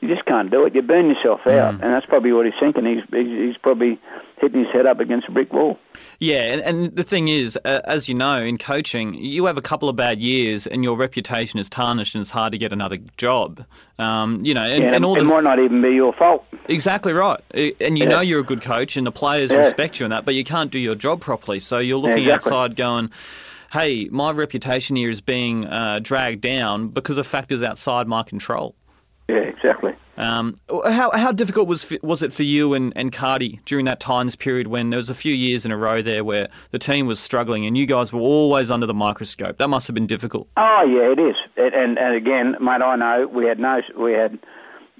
you 0.00 0.08
just 0.08 0.24
can't 0.26 0.50
do 0.50 0.64
it. 0.66 0.74
You 0.74 0.82
burn 0.82 1.08
yourself 1.08 1.40
out, 1.46 1.74
mm. 1.74 1.82
and 1.82 1.92
that's 1.92 2.06
probably 2.06 2.32
what 2.32 2.46
he's 2.46 2.54
thinking. 2.60 2.84
He's 2.84 3.02
he's, 3.10 3.48
he's 3.48 3.56
probably 3.56 3.98
hitting 4.40 4.64
his 4.64 4.72
head 4.72 4.86
up 4.86 5.00
against 5.00 5.28
a 5.28 5.30
brick 5.30 5.52
wall. 5.52 5.78
Yeah, 6.18 6.42
and, 6.42 6.60
and 6.60 6.96
the 6.96 7.02
thing 7.02 7.28
is, 7.28 7.58
uh, 7.64 7.80
as 7.84 8.08
you 8.08 8.14
know, 8.14 8.42
in 8.42 8.58
coaching, 8.58 9.14
you 9.14 9.46
have 9.46 9.56
a 9.56 9.62
couple 9.62 9.88
of 9.88 9.96
bad 9.96 10.20
years, 10.20 10.66
and 10.66 10.84
your 10.84 10.96
reputation 10.96 11.58
is 11.58 11.70
tarnished, 11.70 12.14
and 12.14 12.22
it's 12.22 12.30
hard 12.30 12.52
to 12.52 12.58
get 12.58 12.72
another 12.72 12.98
job. 13.16 13.64
Um, 13.98 14.44
you 14.44 14.54
know, 14.54 14.64
and, 14.64 14.84
yeah, 14.84 14.94
and 14.94 15.04
all 15.04 15.16
it 15.16 15.20
the, 15.20 15.24
might 15.24 15.44
not 15.44 15.58
even 15.58 15.80
be 15.80 15.90
your 15.90 16.12
fault. 16.12 16.44
Exactly 16.68 17.12
right, 17.12 17.40
and 17.52 17.98
you 17.98 18.04
yeah. 18.04 18.10
know 18.10 18.20
you're 18.20 18.40
a 18.40 18.44
good 18.44 18.62
coach, 18.62 18.96
and 18.96 19.06
the 19.06 19.12
players 19.12 19.50
yeah. 19.50 19.58
respect 19.58 20.00
you 20.00 20.04
and 20.04 20.12
that, 20.12 20.24
but 20.24 20.34
you 20.34 20.44
can't 20.44 20.70
do 20.70 20.78
your 20.78 20.94
job 20.94 21.20
properly. 21.20 21.58
So 21.58 21.78
you're 21.78 21.98
looking 21.98 22.24
exactly. 22.24 22.52
outside, 22.52 22.76
going 22.76 23.10
hey, 23.72 24.08
my 24.10 24.30
reputation 24.30 24.96
here 24.96 25.10
is 25.10 25.20
being 25.20 25.66
uh, 25.66 25.98
dragged 26.02 26.40
down 26.40 26.88
because 26.88 27.18
of 27.18 27.26
factors 27.26 27.62
outside 27.62 28.06
my 28.06 28.22
control. 28.22 28.74
Yeah, 29.28 29.36
exactly. 29.38 29.92
Um, 30.16 30.58
how 30.68 31.10
how 31.12 31.32
difficult 31.32 31.68
was 31.68 31.92
was 32.02 32.22
it 32.22 32.32
for 32.32 32.44
you 32.44 32.74
and, 32.74 32.92
and 32.96 33.12
Cardi 33.12 33.60
during 33.66 33.84
that 33.84 34.00
times 34.00 34.34
period 34.34 34.68
when 34.68 34.90
there 34.90 34.96
was 34.96 35.10
a 35.10 35.14
few 35.14 35.34
years 35.34 35.66
in 35.66 35.72
a 35.72 35.76
row 35.76 36.00
there 36.00 36.24
where 36.24 36.48
the 36.70 36.78
team 36.78 37.06
was 37.06 37.20
struggling 37.20 37.66
and 37.66 37.76
you 37.76 37.86
guys 37.86 38.12
were 38.12 38.20
always 38.20 38.70
under 38.70 38.86
the 38.86 38.94
microscope? 38.94 39.58
That 39.58 39.68
must 39.68 39.86
have 39.88 39.94
been 39.94 40.06
difficult. 40.06 40.48
Oh 40.56 40.84
yeah, 40.88 41.12
it 41.12 41.18
is. 41.18 41.36
It, 41.56 41.74
and 41.74 41.98
and 41.98 42.14
again, 42.14 42.56
mate, 42.60 42.82
I 42.82 42.96
know 42.96 43.26
we 43.26 43.46
had 43.46 43.58
no 43.58 43.80
we 43.98 44.12
had 44.12 44.38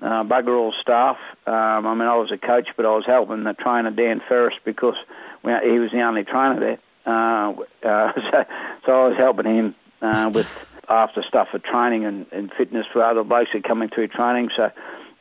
uh, 0.02 0.24
bugger 0.24 0.58
all 0.58 0.74
staff. 0.80 1.16
Um, 1.46 1.86
I 1.86 1.94
mean, 1.94 2.08
I 2.08 2.16
was 2.16 2.30
a 2.32 2.38
coach, 2.38 2.68
but 2.76 2.84
I 2.84 2.90
was 2.90 3.04
helping 3.06 3.44
the 3.44 3.54
trainer 3.54 3.90
Dan 3.90 4.20
Ferris 4.28 4.56
because 4.64 4.96
we, 5.42 5.52
he 5.62 5.78
was 5.78 5.90
the 5.92 6.02
only 6.02 6.24
trainer 6.24 6.60
there. 6.60 6.78
Uh, 7.06 7.52
uh, 7.88 8.12
so, 8.14 8.44
so 8.84 8.92
I 8.92 9.08
was 9.08 9.16
helping 9.16 9.46
him 9.46 9.74
uh, 10.02 10.30
with 10.32 10.48
after 10.88 11.22
stuff 11.26 11.48
for 11.50 11.58
training 11.58 12.04
and, 12.04 12.26
and 12.32 12.50
fitness 12.56 12.86
for 12.92 13.04
other 13.04 13.24
blokes 13.24 13.50
that 13.54 13.64
coming 13.64 13.88
through 13.88 14.08
training. 14.08 14.50
So, 14.56 14.70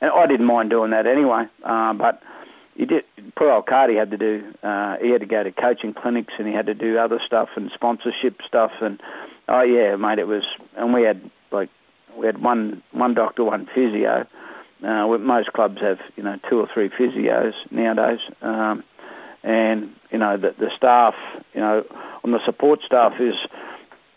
and 0.01 0.11
I 0.11 0.27
didn't 0.27 0.45
mind 0.45 0.69
doing 0.69 0.91
that 0.91 1.07
anyway. 1.07 1.45
Uh, 1.63 1.93
but 1.93 2.21
you 2.75 2.85
did. 2.85 3.03
Poor 3.37 3.51
old 3.51 3.65
Cardi 3.65 3.95
had 3.95 4.11
to 4.11 4.17
do. 4.17 4.43
Uh, 4.61 4.97
he 5.01 5.09
had 5.11 5.21
to 5.21 5.27
go 5.27 5.43
to 5.43 5.51
coaching 5.51 5.93
clinics 5.93 6.33
and 6.37 6.47
he 6.47 6.53
had 6.53 6.65
to 6.65 6.73
do 6.73 6.97
other 6.97 7.19
stuff 7.25 7.49
and 7.55 7.71
sponsorship 7.73 8.41
stuff. 8.47 8.71
And 8.81 9.01
oh 9.47 9.61
yeah, 9.61 9.95
mate, 9.95 10.19
it 10.19 10.27
was. 10.27 10.43
And 10.77 10.93
we 10.93 11.03
had 11.03 11.29
like 11.51 11.69
we 12.17 12.25
had 12.25 12.41
one 12.41 12.83
one 12.91 13.13
doctor, 13.13 13.43
one 13.43 13.67
physio. 13.73 14.27
Uh, 14.83 15.17
most 15.17 15.51
clubs 15.53 15.79
have 15.81 15.99
you 16.15 16.23
know 16.23 16.37
two 16.49 16.59
or 16.59 16.67
three 16.73 16.89
physios 16.89 17.53
nowadays. 17.71 18.19
Um, 18.41 18.83
and 19.43 19.91
you 20.11 20.17
know 20.17 20.37
the, 20.37 20.53
the 20.59 20.69
staff, 20.75 21.13
you 21.53 21.61
know, 21.61 21.83
on 22.23 22.31
the 22.31 22.39
support 22.45 22.81
staff 22.85 23.13
is 23.19 23.35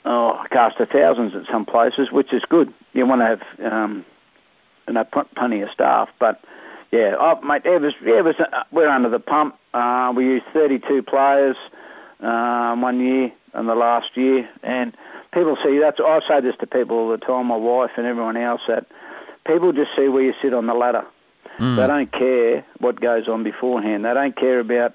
oh, 0.08 0.42
cast 0.50 0.80
of 0.80 0.88
thousands 0.88 1.34
at 1.34 1.42
some 1.52 1.66
places, 1.66 2.08
which 2.10 2.32
is 2.32 2.42
good. 2.48 2.72
You 2.94 3.06
want 3.06 3.20
to 3.20 3.26
have 3.26 3.72
um, 3.72 4.04
you 4.86 4.94
know 4.94 5.04
plenty 5.36 5.60
of 5.60 5.68
staff, 5.72 6.08
but 6.18 6.40
yeah, 6.90 7.14
oh, 7.20 7.38
mate, 7.42 7.62
it 7.66 7.82
was, 7.82 8.34
uh, 8.40 8.62
we're 8.72 8.88
under 8.88 9.10
the 9.10 9.18
pump. 9.18 9.54
Uh, 9.74 10.10
we 10.16 10.24
used 10.24 10.46
32 10.54 11.02
players 11.02 11.56
um, 12.20 12.80
one 12.80 12.98
year 12.98 13.30
and 13.52 13.68
the 13.68 13.74
last 13.74 14.06
year, 14.14 14.48
and 14.62 14.96
people 15.34 15.56
see 15.62 15.78
that's. 15.82 15.98
I 16.00 16.20
say 16.26 16.40
this 16.40 16.56
to 16.60 16.66
people 16.66 16.96
all 16.96 17.10
the 17.10 17.18
time, 17.18 17.46
my 17.46 17.56
wife 17.56 17.90
and 17.96 18.06
everyone 18.06 18.38
else, 18.38 18.62
that 18.68 18.86
people 19.46 19.72
just 19.72 19.90
see 19.96 20.08
where 20.08 20.22
you 20.22 20.32
sit 20.42 20.54
on 20.54 20.66
the 20.66 20.74
ladder. 20.74 21.04
Mm. 21.60 21.76
They 21.76 21.86
don't 21.86 22.12
care 22.12 22.64
what 22.78 23.00
goes 23.00 23.28
on 23.28 23.44
beforehand. 23.44 24.04
They 24.04 24.14
don't 24.14 24.36
care 24.36 24.60
about 24.60 24.94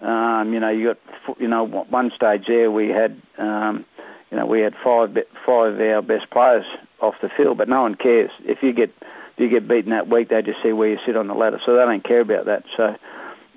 um, 0.00 0.52
you 0.52 0.60
know, 0.60 0.70
you 0.70 0.94
got 0.94 1.40
you 1.40 1.48
know 1.48 1.64
one 1.64 2.10
stage 2.14 2.44
there 2.46 2.70
we 2.70 2.88
had 2.88 3.20
um, 3.38 3.84
you 4.30 4.36
know 4.36 4.46
we 4.46 4.60
had 4.60 4.74
five 4.82 5.16
five 5.44 5.74
of 5.74 5.80
our 5.80 6.02
best 6.02 6.30
players 6.30 6.64
off 7.00 7.14
the 7.22 7.28
field, 7.36 7.58
but 7.58 7.68
no 7.68 7.82
one 7.82 7.94
cares 7.94 8.30
if 8.44 8.62
you 8.62 8.72
get 8.72 8.90
if 9.00 9.38
you 9.38 9.48
get 9.48 9.68
beaten 9.68 9.90
that 9.90 10.08
week. 10.08 10.28
They 10.28 10.42
just 10.42 10.62
see 10.62 10.72
where 10.72 10.88
you 10.88 10.98
sit 11.06 11.16
on 11.16 11.28
the 11.28 11.34
ladder, 11.34 11.60
so 11.64 11.76
they 11.76 11.84
don't 11.84 12.04
care 12.04 12.20
about 12.20 12.46
that. 12.46 12.64
So 12.76 12.96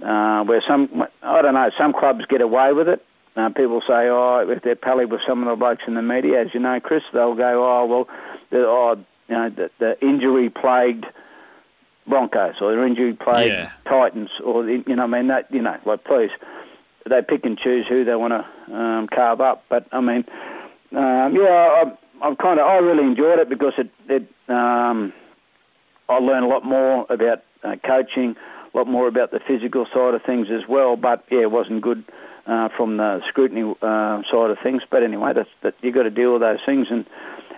uh, 0.05 0.43
where 0.43 0.63
some 0.67 1.05
I 1.21 1.41
don't 1.41 1.53
know, 1.53 1.69
some 1.77 1.93
clubs 1.93 2.25
get 2.25 2.41
away 2.41 2.73
with 2.73 2.87
it. 2.87 3.05
Uh, 3.35 3.49
people 3.49 3.79
say, 3.81 4.09
oh, 4.09 4.45
if 4.49 4.63
they're 4.63 4.75
pally 4.75 5.05
with 5.05 5.21
some 5.25 5.41
of 5.41 5.49
the 5.49 5.55
blokes 5.55 5.83
in 5.87 5.93
the 5.93 6.01
media, 6.01 6.41
as 6.41 6.47
you 6.53 6.59
know, 6.59 6.79
Chris, 6.81 7.03
they'll 7.13 7.35
go, 7.35 7.63
oh, 7.63 7.85
well, 7.85 8.07
the, 8.49 8.57
oh, 8.67 8.97
you 9.29 9.35
know, 9.35 9.49
the, 9.49 9.69
the 9.79 10.01
injury 10.05 10.49
plagued 10.49 11.05
Broncos 12.09 12.55
or 12.59 12.71
they're 12.71 12.85
injury 12.85 13.13
plagued 13.13 13.53
yeah. 13.53 13.71
Titans 13.85 14.31
or 14.43 14.67
you 14.67 14.95
know 14.95 15.03
I 15.03 15.07
mean 15.07 15.27
that 15.27 15.53
you 15.53 15.61
know 15.61 15.77
like 15.85 16.03
please 16.03 16.31
they 17.07 17.21
pick 17.21 17.45
and 17.45 17.57
choose 17.57 17.87
who 17.87 18.03
they 18.03 18.15
want 18.15 18.33
to 18.33 18.75
um, 18.75 19.07
carve 19.07 19.41
up. 19.41 19.63
But 19.69 19.87
I 19.91 20.01
mean, 20.01 20.25
um, 20.91 21.35
yeah, 21.35 21.83
I, 21.83 21.83
I've 22.21 22.37
kind 22.37 22.59
of 22.59 22.65
I 22.65 22.77
really 22.77 23.03
enjoyed 23.03 23.39
it 23.39 23.49
because 23.49 23.73
it, 23.77 23.89
it 24.07 24.27
um, 24.47 25.13
I 26.07 26.17
learned 26.17 26.45
a 26.45 26.47
lot 26.47 26.65
more 26.65 27.05
about 27.09 27.43
uh, 27.63 27.75
coaching, 27.85 28.35
a 28.73 28.77
lot 28.77 28.87
more 28.87 29.07
about 29.07 29.31
the 29.31 29.39
physical 29.47 29.85
side 29.93 30.13
of 30.13 30.21
things 30.25 30.47
as 30.51 30.67
well. 30.67 30.95
But 30.95 31.23
yeah, 31.31 31.41
it 31.41 31.51
wasn't 31.51 31.81
good 31.81 32.03
uh, 32.47 32.69
from 32.75 32.97
the 32.97 33.21
scrutiny 33.27 33.61
uh, 33.81 34.21
side 34.31 34.51
of 34.51 34.57
things. 34.63 34.81
But 34.89 35.03
anyway, 35.03 35.33
that's 35.35 35.49
that 35.63 35.75
you 35.81 35.91
got 35.91 36.03
to 36.03 36.09
deal 36.09 36.33
with 36.33 36.41
those 36.41 36.59
things 36.65 36.87
and 36.89 37.05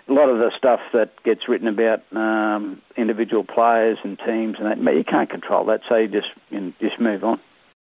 a 0.09 0.13
lot 0.13 0.29
of 0.29 0.39
the 0.39 0.51
stuff 0.57 0.79
that 0.93 1.11
gets 1.23 1.47
written 1.47 1.67
about 1.67 2.01
um, 2.13 2.81
individual 2.97 3.43
players 3.43 3.97
and 4.03 4.19
teams 4.19 4.57
and 4.59 4.67
that, 4.67 4.93
you 4.93 5.03
can't 5.03 5.29
control 5.29 5.65
that, 5.65 5.81
so 5.87 5.95
you 5.95 6.07
just 6.07 6.27
you 6.49 6.59
know, 6.59 6.73
just 6.81 6.99
move 6.99 7.23
on. 7.23 7.39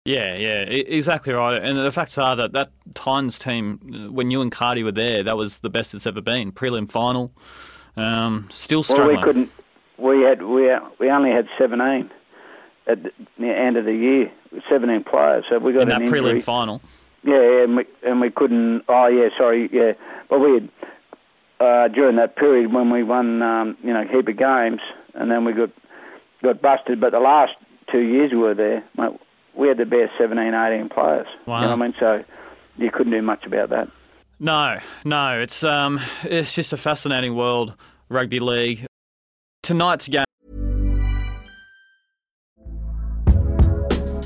Yeah, 0.04 0.34
yeah, 0.34 0.62
exactly 0.62 1.32
right. 1.32 1.62
And 1.62 1.78
the 1.78 1.92
facts 1.92 2.18
are 2.18 2.34
that 2.34 2.52
that 2.52 2.70
Titans 2.94 3.38
team, 3.38 4.10
when 4.12 4.32
you 4.32 4.40
and 4.40 4.50
Cardi 4.50 4.82
were 4.82 4.90
there, 4.90 5.22
that 5.22 5.36
was 5.36 5.60
the 5.60 5.70
best 5.70 5.94
it's 5.94 6.06
ever 6.06 6.20
been. 6.20 6.50
Prelim 6.50 6.90
final, 6.90 7.32
um, 7.96 8.48
still 8.50 8.82
struggling. 8.82 9.16
Well, 9.16 9.26
we 9.26 9.32
couldn't. 9.32 9.50
We 9.98 10.22
had 10.22 10.42
we 10.42 10.70
we 10.98 11.08
only 11.08 11.30
had 11.30 11.46
seventeen 11.56 12.10
at 12.88 12.98
the 13.38 13.46
end 13.46 13.76
of 13.76 13.84
the 13.84 13.94
year, 13.94 14.32
seventeen 14.68 15.04
players. 15.04 15.44
So 15.48 15.60
we 15.60 15.72
got 15.72 15.82
in 15.82 15.88
that 15.90 16.02
prelim 16.02 16.42
final. 16.42 16.82
Yeah, 17.22 17.62
and 17.62 17.76
we 17.76 17.84
and 18.02 18.20
we 18.20 18.30
couldn't. 18.30 18.82
Oh 18.88 19.06
yeah, 19.06 19.28
sorry, 19.38 19.70
yeah. 19.72 19.92
But 20.28 20.40
we 20.40 20.54
had 20.54 20.68
uh, 21.60 21.88
during 21.88 22.16
that 22.16 22.34
period 22.34 22.72
when 22.72 22.90
we 22.90 23.04
won, 23.04 23.40
um, 23.40 23.76
you 23.84 23.92
know, 23.92 24.02
a 24.02 24.08
heap 24.08 24.26
of 24.26 24.36
games, 24.36 24.80
and 25.14 25.30
then 25.30 25.44
we 25.44 25.52
got 25.52 25.70
got 26.42 26.60
busted. 26.60 27.00
But 27.00 27.12
the 27.12 27.20
last 27.20 27.52
two 27.92 28.00
years 28.00 28.32
we 28.32 28.38
were 28.38 28.54
there, 28.54 28.82
mate, 28.98 29.20
we 29.54 29.68
had 29.68 29.78
the 29.78 29.84
best 29.84 30.12
17, 30.18 30.54
18 30.54 30.88
players. 30.88 31.26
Wow. 31.46 31.60
You 31.60 31.66
know 31.66 31.76
what 31.76 31.82
I 31.82 31.86
mean? 31.86 31.94
So 31.98 32.24
you 32.76 32.90
couldn't 32.90 33.12
do 33.12 33.22
much 33.22 33.44
about 33.44 33.70
that. 33.70 33.88
No, 34.38 34.78
no, 35.04 35.40
it's 35.40 35.62
um, 35.62 36.00
it's 36.24 36.54
just 36.54 36.72
a 36.72 36.76
fascinating 36.76 37.36
world, 37.36 37.76
rugby 38.08 38.40
league. 38.40 38.86
Tonight's 39.62 40.08
game. 40.08 40.24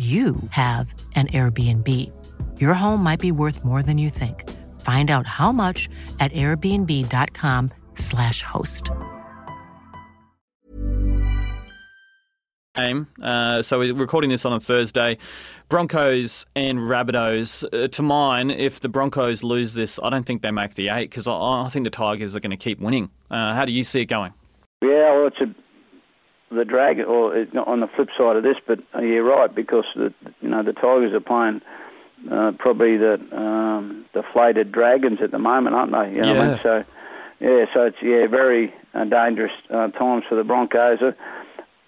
you 0.00 0.36
have 0.50 0.94
an 1.14 1.26
Airbnb. 1.26 1.86
Your 2.58 2.72
home 2.72 3.02
might 3.02 3.20
be 3.20 3.32
worth 3.32 3.66
more 3.66 3.82
than 3.82 3.98
you 3.98 4.08
think. 4.08 4.48
Find 4.80 5.10
out 5.10 5.26
how 5.26 5.52
much 5.52 5.90
at 6.20 6.32
airbnb.com/slash 6.32 8.42
host. 8.42 8.90
Game. 12.74 13.08
Uh, 13.20 13.60
so 13.62 13.78
we're 13.78 13.92
recording 13.92 14.30
this 14.30 14.46
on 14.46 14.54
a 14.54 14.60
Thursday. 14.60 15.18
Broncos 15.68 16.46
and 16.56 16.78
Rabbitohs. 16.78 17.66
Uh, 17.70 17.86
to 17.88 18.02
mine, 18.02 18.50
if 18.50 18.80
the 18.80 18.88
Broncos 18.88 19.42
lose 19.42 19.74
this, 19.74 20.00
I 20.02 20.08
don't 20.08 20.24
think 20.24 20.40
they 20.40 20.50
make 20.50 20.72
the 20.74 20.88
eight 20.88 21.10
because 21.10 21.26
I, 21.26 21.32
I, 21.32 21.68
think 21.68 21.84
the 21.84 21.90
Tigers 21.90 22.34
are 22.34 22.40
going 22.40 22.52
to 22.52 22.56
keep 22.56 22.80
winning. 22.80 23.10
Uh, 23.30 23.52
how 23.54 23.66
do 23.66 23.72
you 23.72 23.84
see 23.84 24.00
it 24.00 24.06
going? 24.06 24.32
Yeah, 24.82 25.14
well, 25.14 25.26
it's 25.26 25.36
a 25.40 25.54
the 26.50 26.64
Dragon, 26.64 27.04
or 27.04 27.46
on 27.66 27.80
the 27.80 27.88
flip 27.94 28.08
side 28.18 28.36
of 28.36 28.42
this, 28.42 28.56
but 28.66 28.80
uh, 28.94 29.00
you're 29.00 29.24
right 29.24 29.54
because 29.54 29.84
the 29.94 30.12
you 30.40 30.48
know 30.48 30.62
the 30.62 30.72
Tigers 30.72 31.12
are 31.14 31.20
playing 31.20 31.60
uh, 32.30 32.52
probably 32.58 32.96
the 32.96 33.14
um, 33.36 34.04
deflated 34.12 34.72
Dragons 34.72 35.20
at 35.22 35.30
the 35.30 35.38
moment, 35.38 35.76
aren't 35.76 35.92
they? 35.92 36.16
You 36.16 36.22
know 36.26 36.34
yeah. 36.34 36.40
I 36.40 36.48
mean? 36.48 36.60
So 36.62 36.84
yeah, 37.40 37.64
so 37.72 37.82
it's 37.84 37.96
yeah 38.02 38.26
very 38.26 38.74
uh, 38.94 39.04
dangerous 39.04 39.52
uh, 39.70 39.88
times 39.88 40.24
for 40.28 40.34
the 40.34 40.44
Broncos. 40.44 41.00
Uh, 41.00 41.12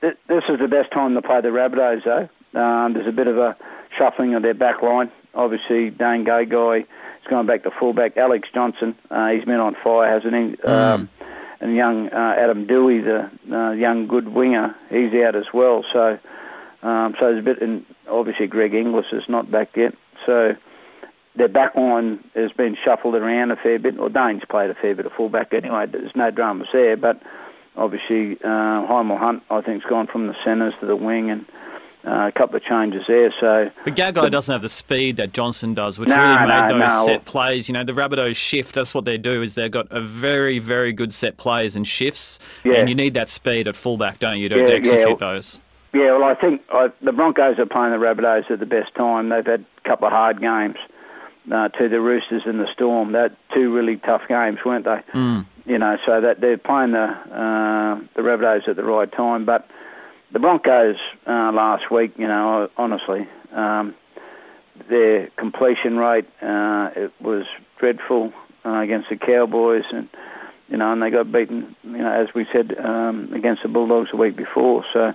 th- 0.00 0.16
this 0.28 0.44
is 0.48 0.58
the 0.60 0.68
best 0.68 0.92
time 0.92 1.14
to 1.14 1.22
play 1.22 1.40
the 1.40 1.48
Rabbitohs 1.48 2.04
though. 2.04 2.28
Um, 2.58 2.94
there's 2.94 3.08
a 3.08 3.12
bit 3.12 3.26
of 3.26 3.38
a 3.38 3.56
shuffling 3.98 4.34
of 4.34 4.42
their 4.42 4.54
back 4.54 4.82
line. 4.82 5.10
Obviously, 5.34 5.90
Dane 5.90 6.24
Gagai 6.24 6.80
is 6.82 7.28
going 7.28 7.46
back 7.46 7.62
to 7.64 7.70
fullback. 7.78 8.16
Alex 8.16 8.48
Johnson, 8.54 8.94
uh, 9.10 9.28
he's 9.28 9.44
been 9.44 9.60
on 9.60 9.74
fire, 9.82 10.12
hasn't 10.12 10.34
he? 10.34 10.56
Mm. 10.62 10.68
Um, 10.68 11.08
and 11.62 11.76
young 11.76 12.08
uh, 12.08 12.34
Adam 12.36 12.66
Doueihi, 12.66 13.04
the 13.46 13.56
uh, 13.56 13.70
young 13.72 14.08
good 14.08 14.28
winger, 14.28 14.74
he's 14.90 15.14
out 15.24 15.36
as 15.36 15.46
well. 15.54 15.84
So, 15.92 16.18
um, 16.82 17.14
so 17.18 17.26
there's 17.26 17.38
a 17.38 17.44
bit, 17.44 17.62
and 17.62 17.86
obviously 18.10 18.48
Greg 18.48 18.74
Inglis 18.74 19.06
is 19.12 19.22
not 19.28 19.50
back 19.50 19.70
yet. 19.76 19.94
So 20.26 20.52
their 21.36 21.48
back 21.48 21.76
line 21.76 22.18
has 22.34 22.50
been 22.52 22.76
shuffled 22.84 23.14
around 23.14 23.52
a 23.52 23.56
fair 23.56 23.78
bit. 23.78 23.98
Or 23.98 24.08
Dane's 24.08 24.42
played 24.50 24.70
a 24.70 24.74
fair 24.74 24.94
bit 24.96 25.06
of 25.06 25.12
fullback 25.12 25.54
anyway. 25.54 25.86
There's 25.90 26.10
no 26.16 26.32
dramas 26.32 26.68
there, 26.72 26.96
but 26.96 27.22
obviously 27.76 28.38
uh, 28.44 28.82
Hymel 28.90 29.18
Hunt, 29.18 29.42
I 29.48 29.60
think, 29.62 29.82
has 29.82 29.88
gone 29.88 30.08
from 30.08 30.26
the 30.26 30.34
centres 30.44 30.74
to 30.80 30.86
the 30.86 30.96
wing 30.96 31.30
and 31.30 31.46
uh, 32.06 32.28
a 32.28 32.32
couple 32.32 32.56
of 32.56 32.64
changes 32.64 33.02
there. 33.06 33.32
So, 33.40 33.70
but 33.84 33.94
Gagai 33.94 34.30
doesn't 34.30 34.52
have 34.52 34.62
the 34.62 34.68
speed 34.68 35.16
that 35.18 35.32
Johnson 35.32 35.74
does, 35.74 35.98
which 35.98 36.08
no, 36.08 36.16
really 36.16 36.48
made 36.48 36.68
no, 36.68 36.78
those 36.78 36.88
no. 36.90 37.06
set 37.06 37.24
plays. 37.24 37.68
You 37.68 37.74
know, 37.74 37.84
the 37.84 37.92
Rabbitohs 37.92 38.36
shift. 38.36 38.74
That's 38.74 38.94
what 38.94 39.04
they 39.04 39.18
do. 39.18 39.42
Is 39.42 39.54
they've 39.54 39.70
got 39.70 39.86
a 39.90 40.00
very, 40.00 40.58
very 40.58 40.92
good 40.92 41.14
set 41.14 41.36
plays 41.36 41.76
and 41.76 41.86
shifts, 41.86 42.38
yeah. 42.64 42.74
and 42.74 42.88
you 42.88 42.94
need 42.94 43.14
that 43.14 43.28
speed 43.28 43.68
at 43.68 43.76
fullback, 43.76 44.18
don't 44.18 44.38
you, 44.38 44.48
to, 44.48 44.58
yeah, 44.58 44.66
to 44.66 44.74
execute 44.74 45.08
yeah. 45.08 45.16
those? 45.18 45.60
Yeah, 45.94 46.16
well, 46.16 46.24
I 46.24 46.34
think 46.34 46.62
uh, 46.72 46.88
the 47.02 47.12
Broncos 47.12 47.58
are 47.58 47.66
playing 47.66 47.92
the 47.92 47.98
Rabbitohs 47.98 48.50
at 48.50 48.58
the 48.58 48.66
best 48.66 48.94
time. 48.94 49.28
They've 49.28 49.44
had 49.44 49.64
a 49.84 49.88
couple 49.88 50.06
of 50.06 50.12
hard 50.12 50.40
games 50.40 50.76
uh, 51.52 51.68
to 51.68 51.88
the 51.88 52.00
Roosters 52.00 52.42
and 52.46 52.58
the 52.58 52.66
Storm. 52.72 53.12
That 53.12 53.36
two 53.54 53.72
really 53.72 53.98
tough 53.98 54.22
games, 54.28 54.58
weren't 54.64 54.86
they? 54.86 55.00
Mm. 55.12 55.46
You 55.66 55.78
know, 55.78 55.98
so 56.06 56.20
that 56.20 56.40
they're 56.40 56.58
playing 56.58 56.92
the 56.92 57.04
uh, 57.04 58.00
the 58.16 58.22
Rabbitohs 58.22 58.68
at 58.68 58.76
the 58.76 58.84
right 58.84 59.10
time, 59.12 59.44
but 59.44 59.68
the 60.32 60.38
Broncos 60.38 60.96
uh, 61.26 61.52
last 61.52 61.90
week, 61.90 62.12
you 62.16 62.26
know, 62.26 62.68
honestly, 62.76 63.28
um, 63.54 63.94
their 64.88 65.28
completion 65.36 65.98
rate 65.98 66.26
uh, 66.40 66.90
it 66.96 67.12
was 67.20 67.44
dreadful 67.78 68.32
uh, 68.64 68.80
against 68.80 69.10
the 69.10 69.16
Cowboys, 69.16 69.84
and 69.92 70.08
you 70.68 70.76
know, 70.78 70.92
and 70.92 71.02
they 71.02 71.10
got 71.10 71.30
beaten, 71.30 71.76
you 71.84 71.98
know, 71.98 72.12
as 72.12 72.34
we 72.34 72.46
said 72.52 72.74
um, 72.78 73.30
against 73.34 73.62
the 73.62 73.68
Bulldogs 73.68 74.10
the 74.10 74.16
week 74.16 74.36
before. 74.36 74.84
So, 74.92 75.12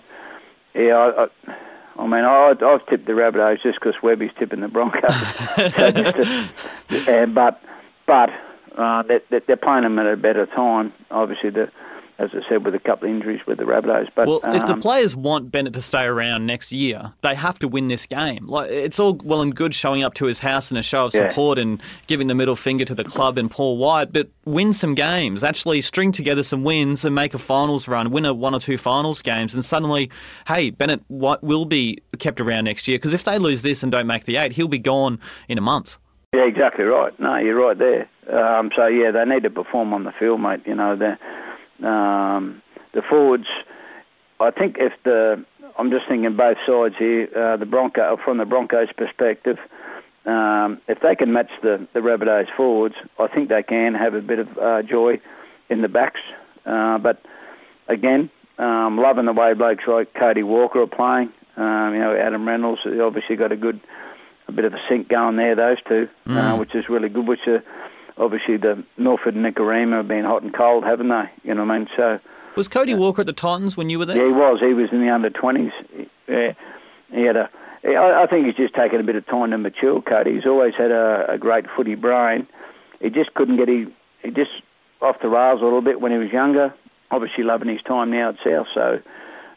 yeah, 0.76 0.94
I, 0.94 1.24
I, 1.24 1.56
I 2.00 2.04
mean, 2.04 2.24
I, 2.24 2.54
I've 2.62 2.86
tipped 2.88 3.08
the 3.08 3.14
Rabbitohs 3.14 3.64
just 3.64 3.80
because 3.80 3.96
Webby's 4.04 4.32
tipping 4.38 4.60
the 4.60 4.68
Broncos. 4.68 5.02
so 5.56 5.92
to, 5.92 7.24
uh, 7.24 7.26
but 7.26 7.62
but 8.06 8.30
uh, 8.78 9.04
they're, 9.04 9.42
they're 9.48 9.58
playing 9.58 9.84
them 9.84 9.98
at 9.98 10.06
a 10.06 10.16
better 10.16 10.46
time. 10.46 10.94
Obviously, 11.10 11.50
the 11.50 11.72
as 12.20 12.32
I 12.34 12.40
said, 12.50 12.66
with 12.66 12.74
a 12.74 12.80
couple 12.80 13.08
of 13.08 13.16
injuries 13.16 13.42
with 13.46 13.60
the 13.60 13.64
Rabbitohs. 13.64 14.10
But 14.16 14.28
well, 14.28 14.40
um, 14.44 14.56
if 14.56 14.66
the 14.66 14.74
um, 14.74 14.82
players 14.82 15.16
want 15.16 15.52
Bennett 15.52 15.74
to 15.74 15.82
stay 15.82 16.04
around 16.04 16.46
next 16.46 16.72
year, 16.72 17.14
they 17.22 17.36
have 17.36 17.60
to 17.60 17.68
win 17.68 17.88
this 17.88 18.06
game. 18.06 18.48
Like 18.48 18.72
it's 18.72 19.00
all 19.00 19.20
well 19.24 19.42
and 19.42 19.56
good 19.56 19.74
showing 19.74 20.04
up 20.04 20.16
to 20.16 20.26
his 20.26 20.40
house 20.40 20.72
in 20.72 20.78
a 20.78 20.82
show 20.82 21.06
of 21.06 21.14
yeah. 21.14 21.30
support 21.30 21.60
and 21.60 21.82
giving 22.08 22.28
the 22.28 22.36
middle 22.36 22.56
finger 22.56 22.86
to 22.86 22.96
the 22.96 23.04
club 23.04 23.38
and 23.38 23.52
Paul 23.52 23.78
White, 23.78 24.12
but 24.12 24.30
win 24.46 24.74
some 24.74 24.96
games. 24.96 25.44
Actually, 25.44 25.82
string 25.82 26.12
together 26.12 26.44
some 26.44 26.64
wins 26.64 27.06
and 27.06 27.14
make 27.14 27.34
a 27.34 27.40
finals 27.40 27.88
run, 27.88 28.12
win 28.12 28.26
a 28.26 28.34
one 28.34 28.56
or 28.56 28.60
two 28.60 28.78
finals 28.78 29.22
games, 29.22 29.54
and 29.54 29.64
suddenly, 29.64 30.10
hey, 30.48 30.72
Bennett 30.72 31.04
will 31.10 31.66
be 31.66 32.00
kept 32.18 32.42
around 32.42 32.66
next 32.66 32.88
year 32.88 32.98
because 32.98 33.14
if 33.14 33.24
they 33.24 33.38
lose 33.38 33.62
this 33.62 33.84
and 33.84 33.92
don't 33.92 34.08
make 34.08 34.26
the 34.26 34.38
eight, 34.38 34.54
he'll 34.54 34.68
be 34.68 34.80
gone 34.80 35.20
in 35.48 35.58
a 35.58 35.62
month. 35.62 35.98
Yeah, 36.34 36.46
exactly 36.46 36.84
right. 36.84 37.18
No, 37.20 37.38
you're 37.38 37.56
right 37.56 37.78
there. 37.78 38.10
Um, 38.28 38.72
so 38.76 38.88
yeah, 38.88 39.12
they 39.12 39.24
need 39.24 39.44
to 39.44 39.50
perform 39.50 39.94
on 39.94 40.04
the 40.04 40.12
field, 40.20 40.42
mate. 40.42 40.62
You 40.66 40.76
know, 40.76 40.96
the 40.96 41.18
um, 41.84 42.62
the 42.94 43.02
forwards. 43.08 43.48
I 44.40 44.52
think 44.52 44.78
if 44.80 44.94
the 45.04 45.44
I'm 45.78 45.92
just 45.92 46.08
thinking 46.08 46.36
both 46.36 46.58
sides 46.66 46.96
here. 46.98 47.28
Uh, 47.36 47.58
the 47.58 47.66
Bronco 47.66 48.18
from 48.24 48.38
the 48.38 48.46
Broncos' 48.46 48.90
perspective, 48.98 49.58
um, 50.26 50.82
if 50.88 51.00
they 51.02 51.16
can 51.16 51.32
match 51.34 51.52
the 51.62 51.88
the 51.94 52.00
Rabbitohs 52.00 52.48
forwards, 52.56 52.96
I 53.20 53.28
think 53.28 53.50
they 53.50 53.64
can 53.64 53.94
have 53.94 54.14
a 54.14 54.22
bit 54.22 54.40
of 54.40 54.58
uh, 54.58 54.82
joy 54.82 55.20
in 55.70 55.82
the 55.82 55.88
backs. 55.88 56.22
Uh, 56.66 56.98
but 56.98 57.22
again, 57.88 58.30
um, 58.58 58.98
loving 58.98 59.26
the 59.26 59.34
way 59.34 59.54
blokes 59.54 59.84
like 59.88 60.14
Cody 60.14 60.44
Walker 60.44 60.82
are 60.82 60.88
playing. 60.88 61.32
Um, 61.56 61.94
you 61.94 62.00
know, 62.00 62.16
Adam 62.16 62.48
Reynolds 62.48 62.82
obviously 62.86 63.36
got 63.36 63.52
a 63.52 63.58
good 63.58 63.80
a 64.48 64.52
bit 64.52 64.66
of 64.66 64.74
a 64.74 64.80
sync 64.90 65.10
going 65.10 65.36
there, 65.36 65.56
those 65.56 65.78
two, 65.88 66.08
uh, 66.26 66.30
mm. 66.30 66.54
uh, 66.54 66.58
which 66.58 66.74
is 66.74 66.86
really 66.90 67.10
good. 67.10 67.28
Which 67.28 67.48
are 67.48 67.64
obviously 68.18 68.58
the 68.58 68.84
Milford 68.98 69.36
and 69.36 69.46
Nikorima 69.46 69.98
have 69.98 70.08
been 70.08 70.26
hot 70.26 70.44
and 70.44 70.54
cold, 70.54 70.84
haven't 70.84 71.10
they? 71.10 71.30
You 71.44 71.54
know 71.54 71.66
what 71.66 71.74
I 71.74 71.78
mean? 71.80 71.88
So 71.96 72.20
was 72.56 72.68
Cody 72.68 72.96
Walker 72.96 73.22
at 73.22 73.28
the 73.28 73.34
Titans 73.34 73.78
when 73.78 73.90
you 73.90 74.00
were 74.00 74.06
there? 74.06 74.18
Yeah, 74.18 74.26
he 74.26 74.32
was. 74.32 74.60
He 74.60 74.74
was 74.74 74.90
in 74.92 75.02
the 75.02 75.10
under 75.10 75.30
twenties. 75.30 75.72
Yeah, 76.28 76.54
he 77.12 77.22
had 77.22 77.36
a. 77.36 77.50
I 77.86 78.26
think 78.28 78.48
he's 78.48 78.56
just 78.56 78.74
taken 78.74 79.00
a 79.00 79.04
bit 79.04 79.16
of 79.16 79.26
time 79.28 79.52
to 79.52 79.58
mature. 79.58 80.02
Cody. 80.02 80.34
He's 80.34 80.46
always 80.46 80.74
had 80.76 80.92
a, 80.92 81.34
a 81.34 81.38
great 81.38 81.66
footy 81.76 81.96
brain. 81.96 82.48
He 83.00 83.10
just 83.10 83.34
couldn't 83.36 83.58
get 83.58 83.68
he 83.68 83.86
he 84.24 84.32
just 84.32 84.52
off 85.02 85.18
the 85.22 85.30
rails 85.30 85.62
a 85.62 85.64
little 85.64 85.82
bit 85.82 86.02
when 86.02 86.12
he 86.12 86.18
was 86.18 86.32
younger. 86.32 86.74
Obviously, 87.12 87.44
loving 87.44 87.70
his 87.70 87.82
time 87.84 88.12
now 88.12 88.30
at 88.30 88.36
South. 88.44 88.68
So 88.74 89.00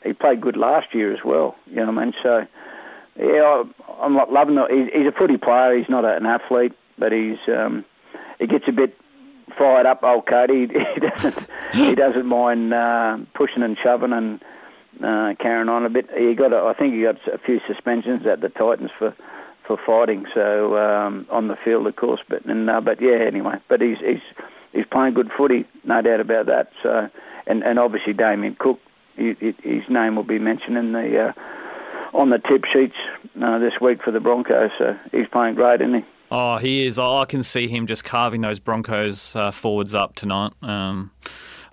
he 0.04 0.12
played 0.12 0.40
good 0.40 0.56
last 0.56 0.94
year 0.94 1.12
as 1.12 1.24
well. 1.24 1.56
You 1.66 1.76
know 1.76 1.86
what 1.86 1.98
I 1.98 2.04
mean? 2.04 2.14
So 2.22 2.46
yeah, 3.18 3.64
I'm 4.00 4.14
not 4.14 4.32
loving 4.32 4.56
it. 4.58 4.92
He's, 4.94 5.06
a 5.06 5.12
footy 5.12 5.36
player. 5.36 5.76
He's 5.76 5.88
not 5.88 6.04
an 6.04 6.26
athlete, 6.26 6.72
but 6.98 7.12
he's 7.12 7.38
um, 7.48 7.84
he 8.40 8.46
gets 8.46 8.64
a 8.66 8.72
bit 8.72 8.96
fired 9.56 9.86
up, 9.86 10.02
old 10.02 10.26
Cody. 10.26 10.68
He, 10.94 11.00
doesn't 11.00 11.48
he 11.72 11.94
doesn't 11.94 12.26
mind 12.26 12.74
uh, 12.74 13.18
pushing 13.34 13.62
and 13.62 13.76
shoving 13.82 14.12
and 14.12 14.40
uh, 15.04 15.34
carrying 15.40 15.68
on 15.68 15.86
a 15.86 15.90
bit. 15.90 16.08
He 16.16 16.34
got 16.34 16.52
a, 16.52 16.56
I 16.56 16.74
think 16.74 16.94
he 16.94 17.02
got 17.02 17.16
a 17.32 17.38
few 17.38 17.60
suspensions 17.68 18.26
at 18.26 18.40
the 18.40 18.48
Titans 18.48 18.90
for 18.98 19.14
for 19.66 19.78
fighting. 19.86 20.26
So 20.34 20.76
um, 20.76 21.26
on 21.30 21.48
the 21.48 21.56
field, 21.64 21.86
of 21.86 21.94
course, 21.96 22.20
but 22.28 22.44
and 22.46 22.68
uh, 22.68 22.80
but 22.80 23.00
yeah, 23.00 23.18
anyway. 23.26 23.56
But 23.68 23.80
he's 23.80 23.98
he's 23.98 24.22
he's 24.72 24.86
playing 24.90 25.14
good 25.14 25.30
footy, 25.36 25.64
no 25.84 26.02
doubt 26.02 26.20
about 26.20 26.46
that. 26.46 26.70
So 26.82 27.08
and 27.46 27.62
and 27.62 27.78
obviously 27.78 28.12
Damien 28.12 28.56
Cook, 28.58 28.80
he, 29.16 29.34
he, 29.38 29.54
his 29.62 29.84
name 29.88 30.16
will 30.16 30.24
be 30.24 30.38
mentioned 30.38 30.76
in 30.76 30.92
the. 30.92 31.28
Uh, 31.28 31.32
on 32.12 32.30
the 32.30 32.38
tip 32.38 32.64
sheets 32.72 32.96
uh, 33.40 33.60
this 33.60 33.74
week 33.80 34.02
for 34.02 34.10
the 34.10 34.18
Broncos. 34.18 34.70
So 34.78 34.96
he's 35.12 35.28
playing 35.30 35.54
great, 35.54 35.80
isn't 35.80 35.94
he? 35.94 36.04
Oh, 36.30 36.58
he 36.58 36.86
is. 36.86 36.98
I 36.98 37.24
can 37.24 37.42
see 37.42 37.68
him 37.68 37.86
just 37.86 38.04
carving 38.04 38.40
those 38.40 38.58
Broncos 38.58 39.34
uh, 39.34 39.50
forwards 39.50 39.94
up 39.94 40.14
tonight. 40.14 40.52
Um, 40.62 41.10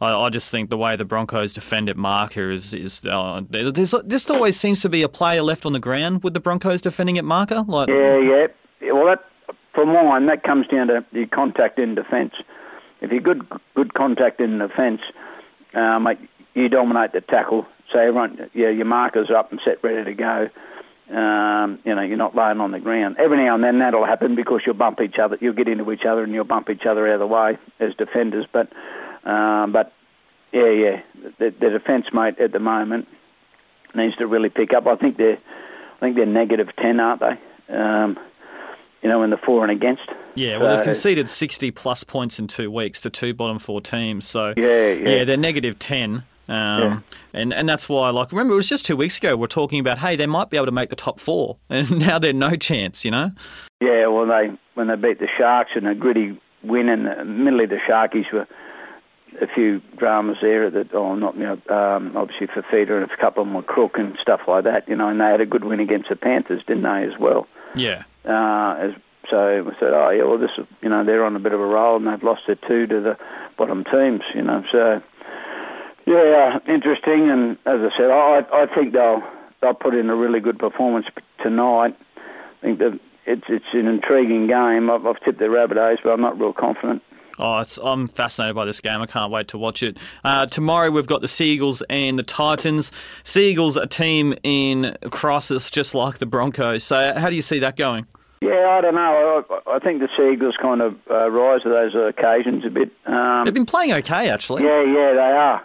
I, 0.02 0.13
I, 0.13 0.30
just 0.30 0.52
think 0.52 0.70
the 0.70 0.78
way 0.78 0.96
the 0.96 1.06
Broncos 1.06 1.54
defend 1.54 1.89
at 1.89 1.98
marker 1.98 2.52
is 2.52 2.74
is 2.74 3.06
uh, 3.06 3.41
there's 3.50 3.93
just 4.08 4.32
always 4.32 4.60
seems 4.60 4.82
to 4.82 4.89
be 4.89 5.04
a 5.04 5.10
player 5.10 5.41
left 5.41 5.65
on 5.65 5.74
the 5.74 5.80
ground 5.80 6.24
with 6.24 6.34
the 6.34 6.39
Broncos 6.39 6.82
defending 6.82 7.17
at 7.17 7.26
marker. 7.26 7.63
Like 7.67 7.89
yeah, 7.89 8.17
yeah. 8.20 8.91
Well, 8.91 9.06
that 9.06 9.26
for 9.74 9.86
mine 9.86 10.26
that 10.28 10.43
comes 10.43 10.67
down 10.67 10.88
to 10.88 11.06
your 11.12 11.28
contact 11.28 11.80
in 11.80 11.96
defence. 11.96 12.34
If 13.02 13.12
you're 13.12 13.22
good 13.22 13.48
good 13.76 13.93
contact 13.93 14.39
in 14.39 14.60
defence, 14.60 15.02
um, 15.74 16.08
you 16.54 16.70
dominate 16.70 17.13
the 17.13 17.22
tackle 17.22 17.67
so 17.91 18.00
everyone, 18.00 18.50
yeah, 18.54 18.70
your 18.70 18.86
markers 18.86 19.30
are 19.30 19.38
up 19.38 19.52
and 19.52 19.62
set, 19.63 19.84
ready 19.84 20.04
to 20.04 20.13
go. 20.13 20.50
Um, 21.10 21.80
you 21.86 21.96
know, 21.96 22.02
you're 22.02 22.17
not 22.17 22.36
laying 22.36 22.60
on 22.60 22.72
the 22.72 22.80
ground. 22.80 23.15
Every 23.17 23.38
now 23.38 23.56
and 23.56 23.63
then 23.63 23.80
that'll 23.80 24.06
happen 24.06 24.36
because 24.36 24.62
you'll 24.65 24.76
bump 24.76 25.00
each 25.02 25.17
other, 25.22 25.38
you'll 25.39 25.54
get 25.54 25.67
into 25.67 25.89
each 25.91 26.04
other, 26.08 26.24
and 26.24 26.34
you'll 26.34 26.43
bump 26.43 26.70
each 26.70 26.86
other 26.86 27.08
out 27.08 27.13
of 27.13 27.20
the 27.20 27.28
way 27.28 27.58
as 27.80 27.96
defenders. 27.96 28.46
But, 28.52 28.72
um, 29.30 29.72
but 29.72 29.93
yeah, 30.52 30.70
yeah, 30.70 31.02
the, 31.39 31.54
the 31.60 31.70
defence 31.70 32.08
mate 32.13 32.39
at 32.39 32.52
the 32.52 32.60
moment 32.60 33.08
needs 33.96 34.17
to 34.17 34.28
really 34.28 34.50
pick 34.50 34.74
up. 34.74 34.86
I 34.86 34.98
think 34.98 35.17
they're, 35.17 35.38
I 35.38 36.00
think 36.00 36.17
they're 36.17 36.26
negative 36.26 36.67
ten, 36.78 37.00
aren't 37.00 37.22
they? 37.22 37.74
Um, 37.74 38.20
you 39.02 39.10
know, 39.10 39.24
in 39.24 39.30
the 39.30 39.38
for 39.38 39.63
and 39.63 39.72
against. 39.72 40.10
Yeah, 40.36 40.58
well, 40.58 40.70
so, 40.70 40.76
they've 40.76 40.86
conceded 40.86 41.30
60 41.30 41.72
plus 41.72 42.04
points 42.04 42.39
in 42.39 42.48
two 42.48 42.70
weeks 42.70 43.02
to 43.02 43.10
two 43.10 43.34
bottom 43.34 43.60
four 43.60 43.82
teams. 43.82 44.26
So, 44.26 44.54
yeah, 44.58 44.91
yeah. 44.91 45.10
yeah 45.10 45.24
they're 45.24 45.38
negative 45.38 45.80
10. 45.80 46.24
Um, 46.50 46.82
yeah. 46.82 47.00
and, 47.34 47.54
and 47.54 47.68
that's 47.68 47.90
why, 47.90 48.10
like, 48.10 48.32
remember, 48.32 48.54
it 48.54 48.58
was 48.58 48.70
just 48.70 48.86
two 48.86 48.96
weeks 48.96 49.18
ago 49.18 49.36
we 49.36 49.46
are 49.46 49.48
talking 49.48 49.80
about, 49.80 49.98
hey, 50.00 50.16
they 50.16 50.26
might 50.26 50.50
be 50.50 50.58
able 50.58 50.68
to 50.68 50.72
make 50.72 50.90
the 50.90 50.96
top 50.96 51.20
four, 51.20 51.58
and 51.70 52.00
now 52.00 52.20
they're 52.20 52.34
no 52.34 52.56
chance, 52.56 53.04
you 53.04 53.12
know? 53.12 53.32
Yeah, 53.82 54.08
well, 54.08 54.26
they 54.26 54.58
when 54.76 54.88
they 54.88 54.96
beat 54.96 55.20
the 55.20 55.28
Sharks 55.38 55.72
in 55.76 55.86
a 55.86 55.96
gritty 55.96 56.40
win, 56.64 56.90
and 56.90 57.08
admittedly 57.08 57.66
the 57.66 57.80
Sharkies 57.88 58.32
were 58.32 58.48
a 59.42 59.48
few 59.48 59.82
dramas 59.98 60.38
there 60.42 60.70
that, 60.70 60.94
oh, 60.94 61.16
not, 61.16 61.36
you 61.36 61.44
know, 61.44 61.76
um, 61.76 62.16
obviously 62.16 62.48
for 62.48 62.66
Feeder 62.72 63.02
and 63.02 63.12
a 63.12 63.18
couple 63.18 63.44
of 63.44 63.48
them 63.48 63.54
were 63.54 63.62
crook 63.62 63.94
and 63.96 64.18
stuff 64.22 64.42
like 64.48 64.64
that, 64.64 64.88
you 64.88 64.96
know, 64.96 65.10
and 65.10 65.20
they 65.20 65.26
had 65.26 65.42
a 65.42 65.46
good 65.46 65.64
win 65.64 65.80
against 65.80 66.10
the 66.10 66.16
Panthers, 66.16 66.64
didn't 66.68 66.84
they, 66.84 67.04
as 67.04 67.20
well? 67.20 67.48
Yeah. 67.76 68.04
Uh, 68.26 68.76
as, 68.80 68.92
so 69.30 69.64
we 69.64 69.72
said, 69.80 69.94
oh, 69.94 70.10
yeah, 70.10 70.24
well, 70.24 70.38
this 70.38 70.52
you 70.82 70.90
know, 70.90 71.04
they're 71.06 71.26
on 71.26 71.36
a 71.36 71.40
bit 71.40 71.54
of 71.54 71.60
a 71.60 71.66
roll 71.66 71.98
and 71.98 72.08
they've 72.08 72.24
lost 72.24 72.42
their 72.48 72.58
two 72.68 72.88
to 72.88 73.02
the 73.02 73.18
bottom 73.58 73.84
teams, 73.84 74.22
you 74.34 74.42
know, 74.42 74.64
so 74.72 75.02
yeah, 76.08 76.60
interesting. 76.67 77.30
And 77.30 77.52
as 77.65 77.82
I 77.82 77.89
said, 77.98 78.10
I 78.10 78.41
I 78.54 78.65
think 78.74 78.93
they'll 78.93 79.22
they'll 79.62 79.74
put 79.74 79.93
in 79.93 80.10
a 80.10 80.15
really 80.15 80.39
good 80.39 80.58
performance 80.58 81.06
tonight. 81.43 81.96
I 82.17 82.62
think 82.62 82.80
that 82.80 83.00
it's 83.26 83.43
it's 83.50 83.65
an 83.74 83.88
intriguing 83.88 84.48
game. 84.48 84.89
I've, 84.89 85.06
I've 85.06 85.20
tipped 85.24 85.39
the 85.39 85.46
Rabbitohs, 85.46 85.98
but 86.04 86.12
I'm 86.12 86.22
not 86.22 86.39
real 86.39 86.54
confident. 86.54 87.04
Oh, 87.39 87.63
I'm 87.84 88.08
fascinated 88.08 88.56
by 88.56 88.65
this 88.65 88.82
game. 88.82 89.00
I 89.00 89.06
can't 89.06 89.32
wait 89.32 89.48
to 89.50 89.60
watch 89.60 89.84
it. 89.84 90.00
Uh, 90.24 90.48
tomorrow 90.48 90.89
we've 90.89 91.06
got 91.06 91.22
the 91.22 91.28
Seagulls 91.28 91.84
and 91.84 92.17
the 92.17 92.24
Titans. 92.24 92.91
Seagulls, 93.24 93.78
a 93.78 93.86
team 93.86 94.34
in 94.41 94.98
crisis, 95.12 95.70
just 95.70 95.93
like 95.93 96.17
the 96.17 96.26
Broncos. 96.26 96.84
So, 96.84 97.13
how 97.15 97.30
do 97.30 97.36
you 97.36 97.43
see 97.43 97.60
that 97.60 97.76
going? 97.76 98.08
Yeah, 98.41 98.78
I 98.78 98.82
don't 98.82 98.96
know. 98.96 99.46
I, 99.67 99.76
I 99.76 99.80
think 99.80 100.00
the 100.00 100.10
Seagulls 100.17 100.56
kind 100.60 100.82
of 100.82 100.96
uh, 101.12 101.30
rise 101.30 101.62
to 101.62 101.70
those 101.70 101.93
occasions 101.93 102.65
a 102.65 102.70
bit. 102.70 102.91
Um, 103.06 103.46
They've 103.46 103.54
been 103.54 103.65
playing 103.67 103.93
okay, 103.93 104.30
actually. 104.30 104.63
Yeah, 104.63 104.82
yeah, 104.84 105.13
they 105.13 105.20
are. 105.20 105.63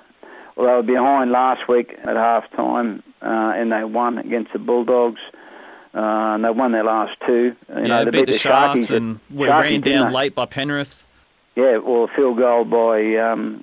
Well, 0.57 0.67
they 0.67 0.73
were 0.75 0.83
behind 0.83 1.31
last 1.31 1.69
week 1.69 1.95
at 2.05 2.17
half 2.17 2.51
time, 2.53 3.03
uh, 3.23 3.53
and 3.57 3.73
they 3.73 3.85
won 3.85 4.19
against 4.19 4.53
the 4.53 4.59
Bulldogs. 4.59 5.21
Uh, 5.95 6.37
and 6.37 6.45
they 6.45 6.51
won 6.51 6.73
their 6.73 6.85
last 6.85 7.13
two. 7.27 7.55
You 7.69 7.81
yeah, 7.83 7.87
know, 7.87 8.05
they 8.07 8.11
beat, 8.11 8.19
beat 8.21 8.27
the, 8.27 8.33
the 8.33 8.39
Sharks 8.39 8.91
and 8.91 9.21
were 9.31 9.49
ran 9.49 9.83
down 9.83 10.13
late 10.13 10.35
by 10.35 10.47
Penrith. 10.47 11.05
Yeah, 11.55 11.79
well, 11.79 12.05
a 12.05 12.09
field 12.17 12.39
goal 12.39 12.65
by 12.65 13.17
um, 13.17 13.63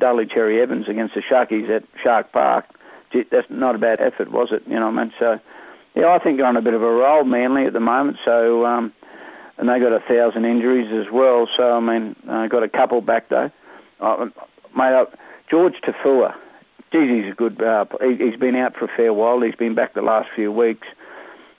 Daly 0.00 0.24
Cherry 0.24 0.62
Evans 0.62 0.88
against 0.88 1.14
the 1.14 1.20
Sharkies 1.20 1.68
at 1.68 1.84
Shark 2.02 2.32
Park. 2.32 2.64
That's 3.12 3.46
not 3.50 3.74
a 3.74 3.78
bad 3.78 4.00
effort, 4.00 4.32
was 4.32 4.48
it? 4.52 4.62
You 4.66 4.76
know 4.76 4.90
what 4.90 4.98
I 4.98 5.04
mean? 5.04 5.12
So, 5.18 5.38
yeah, 5.94 6.08
I 6.08 6.18
think 6.18 6.38
they're 6.38 6.46
on 6.46 6.56
a 6.56 6.62
bit 6.62 6.72
of 6.72 6.82
a 6.82 6.90
roll, 6.90 7.24
Manly, 7.24 7.66
at 7.66 7.74
the 7.74 7.80
moment. 7.80 8.16
So, 8.24 8.64
um, 8.64 8.92
and 9.58 9.68
they 9.68 9.78
got 9.78 9.92
a 9.92 10.00
thousand 10.00 10.46
injuries 10.46 10.90
as 10.92 11.12
well. 11.12 11.46
So, 11.56 11.76
I 11.76 11.80
mean, 11.80 12.16
uh, 12.28 12.46
got 12.46 12.62
a 12.62 12.68
couple 12.68 13.00
back 13.02 13.28
though. 13.28 13.50
Uh, 14.00 14.26
mate, 14.74 15.06
George 15.50 15.74
Taufua, 15.84 16.34
geez, 16.92 17.24
he's 17.24 17.32
a 17.32 17.34
good. 17.34 17.62
Uh, 17.62 17.84
he's 18.00 18.38
been 18.38 18.56
out 18.56 18.76
for 18.76 18.86
a 18.86 18.96
fair 18.96 19.12
while. 19.12 19.40
He's 19.40 19.54
been 19.54 19.74
back 19.74 19.94
the 19.94 20.02
last 20.02 20.28
few 20.34 20.50
weeks. 20.50 20.86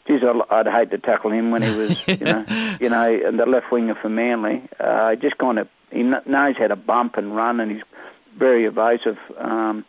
Geez, 0.07 0.21
I'd 0.49 0.67
hate 0.67 0.91
to 0.91 0.97
tackle 0.97 1.31
him 1.31 1.51
when 1.51 1.61
he 1.61 1.75
was, 1.75 1.95
you 2.07 2.17
know, 2.17 2.45
you 2.79 2.89
know, 2.89 3.21
and 3.25 3.39
the 3.39 3.45
left 3.45 3.71
winger 3.71 3.95
for 3.95 4.09
Manly. 4.09 4.67
Uh, 4.79 5.15
just 5.15 5.37
kind 5.37 5.59
of 5.59 5.67
he 5.91 6.03
knows 6.03 6.55
how 6.57 6.67
to 6.67 6.75
bump 6.75 7.17
and 7.17 7.35
run, 7.35 7.59
and 7.59 7.71
he's 7.71 7.81
very 8.37 8.65
evasive. 8.65 9.17
Um, 9.37 9.85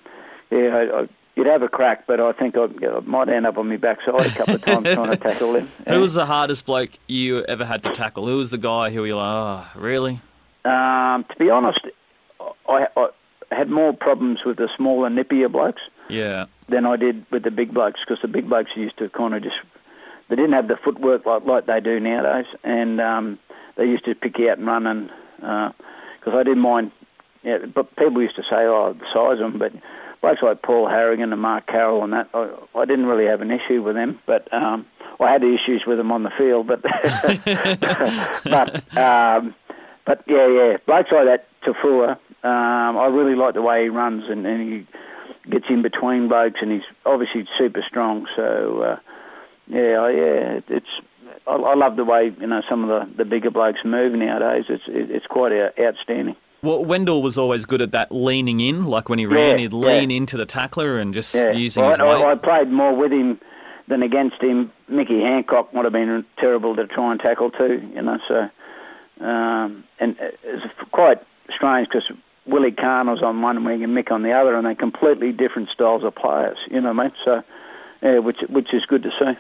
yeah, 0.51 0.59
I, 0.59 1.01
I, 1.01 1.09
you'd 1.35 1.47
have 1.47 1.63
a 1.63 1.69
crack, 1.69 2.07
but 2.07 2.21
I 2.21 2.33
think 2.33 2.57
I'd, 2.57 2.83
I 2.85 3.01
might 3.01 3.29
end 3.29 3.47
up 3.47 3.59
on 3.59 3.69
my 3.69 3.77
backside 3.77 4.21
a 4.21 4.31
couple 4.31 4.55
of 4.55 4.63
times 4.63 4.89
trying 4.95 5.11
to 5.11 5.17
tackle 5.17 5.55
him. 5.55 5.71
Who 5.89 6.01
was 6.01 6.15
the 6.15 6.27
hardest 6.27 6.67
bloke 6.67 6.91
you 7.07 7.45
ever 7.45 7.65
had 7.65 7.83
to 7.85 7.91
tackle? 7.91 8.27
Who 8.27 8.39
was 8.39 8.51
the 8.51 8.59
guy 8.59 8.91
who 8.91 9.05
you're 9.05 9.17
like, 9.17 9.25
oh, 9.25 9.81
really? 9.81 10.21
Um, 10.65 11.25
to 11.31 11.37
be 11.39 11.51
honest, 11.51 11.81
I, 12.69 12.87
I 12.97 13.09
had 13.51 13.71
more 13.71 13.93
problems 13.93 14.41
with 14.45 14.57
the 14.57 14.69
smaller, 14.77 15.09
nippier 15.09 15.51
blokes. 15.51 15.83
Yeah. 16.09 16.47
Than 16.69 16.85
I 16.85 16.97
did 16.97 17.25
with 17.31 17.45
the 17.45 17.51
big 17.51 17.73
blokes 17.73 18.01
because 18.07 18.21
the 18.21 18.29
big 18.29 18.49
blokes 18.49 18.71
used 18.77 18.99
to 18.99 19.09
kind 19.09 19.35
of 19.35 19.43
just 19.43 19.57
they 20.29 20.37
didn't 20.37 20.53
have 20.53 20.69
the 20.69 20.77
footwork 20.83 21.25
like 21.25 21.45
like 21.45 21.67
they 21.67 21.81
do 21.81 21.99
nowadays, 21.99 22.47
and 22.63 23.01
um, 23.01 23.39
they 23.77 23.85
used 23.85 24.05
to 24.05 24.15
pick 24.15 24.39
you 24.39 24.51
out 24.51 24.59
and 24.59 24.67
run 24.67 24.87
and 24.87 25.11
because 25.39 26.35
uh, 26.35 26.37
I 26.37 26.43
didn't 26.43 26.61
mind. 26.61 26.93
Yeah, 27.43 27.59
but 27.75 27.95
people 27.97 28.21
used 28.21 28.37
to 28.37 28.43
say, 28.43 28.67
"Oh, 28.67 28.95
the 28.99 29.07
size 29.15 29.41
of 29.43 29.53
them," 29.53 29.59
but 29.59 29.73
blokes 30.21 30.43
like 30.43 30.63
Paul 30.63 30.89
Harragon 30.89 31.33
and 31.33 31.41
Mark 31.41 31.67
Carroll 31.67 32.05
and 32.05 32.13
that, 32.13 32.29
I, 32.35 32.51
I 32.75 32.85
didn't 32.85 33.07
really 33.07 33.27
have 33.27 33.41
an 33.41 33.51
issue 33.51 33.83
with 33.83 33.95
them, 33.95 34.19
but 34.27 34.53
um, 34.53 34.87
I 35.21 35.33
had 35.33 35.43
issues 35.43 35.85
with 35.87 35.99
them 35.99 36.13
on 36.13 36.25
the 36.25 36.31
field. 36.37 36.67
But 36.67 36.83
but 38.45 38.99
um, 38.99 39.55
but 40.09 40.25
yeah, 40.27 40.49
yeah, 40.49 40.77
blokes 40.87 41.11
like 41.13 41.27
that, 41.27 41.47
Taufua, 41.67 42.13
um, 42.43 42.97
I 42.97 43.07
really 43.07 43.37
like 43.37 43.53
the 43.53 43.61
way 43.61 43.83
he 43.83 43.89
runs 43.91 44.25
and, 44.27 44.47
and 44.47 44.73
he 44.73 45.51
gets 45.51 45.67
in 45.69 45.83
between 45.83 46.29
blokes, 46.29 46.61
and 46.63 46.73
he's 46.73 46.89
obviously 47.05 47.47
super 47.59 47.85
strong. 47.87 48.27
So 48.35 48.81
uh, 48.81 48.97
yeah, 49.67 50.09
yeah, 50.09 50.61
it's 50.69 50.87
I, 51.47 51.53
I 51.53 51.75
love 51.75 51.97
the 51.97 52.07
way 52.07 52.33
you 52.41 52.47
know 52.47 52.63
some 52.71 52.89
of 52.89 52.89
the, 52.89 53.17
the 53.19 53.25
bigger 53.27 53.51
blokes 53.51 53.81
move 53.85 54.15
nowadays. 54.15 54.65
It's 54.71 54.85
it's 54.87 55.27
quite 55.27 55.53
outstanding. 55.79 56.37
Well, 56.63 56.85
Wendell 56.85 57.23
was 57.23 57.37
always 57.37 57.67
good 57.67 57.83
at 57.83 57.93
that 57.93 58.11
leaning 58.11 58.61
in, 58.61 58.85
like 58.85 59.11
when 59.11 59.19
he 59.19 59.27
ran, 59.27 59.59
he'd 59.59 59.75
lean 59.75 60.11
yeah. 60.11 60.17
into 60.17 60.37
the 60.39 60.47
tackler 60.47 60.99
and 60.99 61.15
just 61.15 61.35
yeah. 61.35 61.53
using 61.53 61.83
well, 61.83 61.93
his 61.93 62.01
weight. 62.01 62.25
I, 62.25 62.33
I 62.33 62.35
played 62.35 62.73
more 62.73 62.97
with 62.97 63.13
him 63.13 63.39
than 63.89 64.03
against 64.03 64.43
him. 64.43 64.73
Mickey 64.89 65.21
Hancock 65.21 65.73
would 65.73 65.85
have 65.85 65.93
been 65.93 66.25
terrible 66.39 66.75
to 66.77 66.87
try 66.87 67.13
and 67.13 67.21
tackle 67.21 67.51
too, 67.51 67.89
you 67.95 68.03
know. 68.03 68.19
So, 68.27 68.49
um, 69.21 69.85
and 69.99 70.17
it's 70.21 70.65
quite 70.93 71.19
strange 71.55 71.89
because 71.89 72.11
Willie 72.47 72.73
Carne 72.73 73.09
was 73.09 73.23
on 73.23 73.43
one 73.43 73.65
wing 73.65 73.85
and 73.85 73.97
Mick 73.97 74.11
on 74.11 74.23
the 74.23 74.33
other, 74.33 74.55
and 74.57 74.67
they're 74.67 74.75
completely 74.75 75.33
different 75.33 75.69
styles 75.71 76.03
of 76.05 76.15
players. 76.15 76.57
You 76.71 76.81
know 76.81 76.93
what 76.93 77.01
I 77.01 77.03
mean? 77.05 77.13
So, 77.25 77.43
yeah, 78.03 78.19
which 78.19 78.39
which 78.49 78.73
is 78.73 78.85
good 78.87 79.03
to 79.03 79.11
see. 79.19 79.39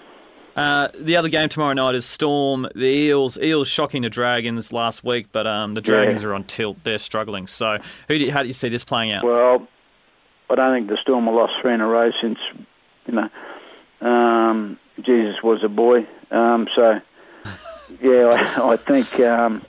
Uh, 0.57 0.88
the 0.99 1.17
other 1.17 1.29
game 1.29 1.49
tomorrow 1.49 1.73
night 1.73 1.95
is 1.95 2.05
Storm. 2.05 2.67
The 2.75 2.85
Eels. 2.85 3.38
Eels 3.38 3.69
shocking 3.69 4.03
the 4.03 4.11
Dragons 4.11 4.73
last 4.73 5.05
week, 5.05 5.29
but 5.31 5.47
um, 5.47 5.75
the 5.75 5.81
Dragons 5.81 6.23
yeah. 6.23 6.29
are 6.29 6.35
on 6.35 6.45
tilt. 6.45 6.79
They're 6.83 6.99
struggling. 6.99 7.47
So, 7.47 7.79
who 8.09 8.19
do 8.19 8.31
how 8.31 8.43
do 8.43 8.49
you 8.49 8.55
see 8.55 8.69
this 8.69 8.85
playing 8.85 9.12
out? 9.12 9.25
Well, 9.25 9.67
I 10.51 10.55
don't 10.57 10.75
think 10.75 10.88
the 10.88 10.99
Storm 11.01 11.27
have 11.27 11.35
lost 11.35 11.53
three 11.62 11.75
in 11.75 11.81
a 11.81 11.87
row 11.87 12.11
since 12.21 12.38
you 13.07 13.14
know 13.14 13.29
um, 14.07 14.79
Jesus 14.97 15.37
was 15.43 15.61
a 15.64 15.69
boy. 15.69 16.07
Um, 16.31 16.67
so, 16.75 17.01
yeah, 18.03 18.55
I, 18.57 18.72
I 18.72 18.77
think. 18.77 19.20
Um, 19.20 19.64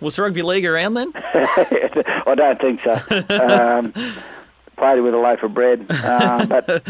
was 0.00 0.18
rugby 0.18 0.42
league 0.42 0.66
around 0.66 0.94
then? 0.94 1.12
I 1.14 2.34
don't 2.36 2.60
think 2.60 2.80
so. 2.82 2.92
Um, 2.92 3.92
played 4.76 4.98
it 4.98 5.02
with 5.02 5.14
a 5.14 5.18
loaf 5.18 5.42
of 5.42 5.54
bread, 5.54 5.86
uh, 5.90 6.46
but. 6.46 6.86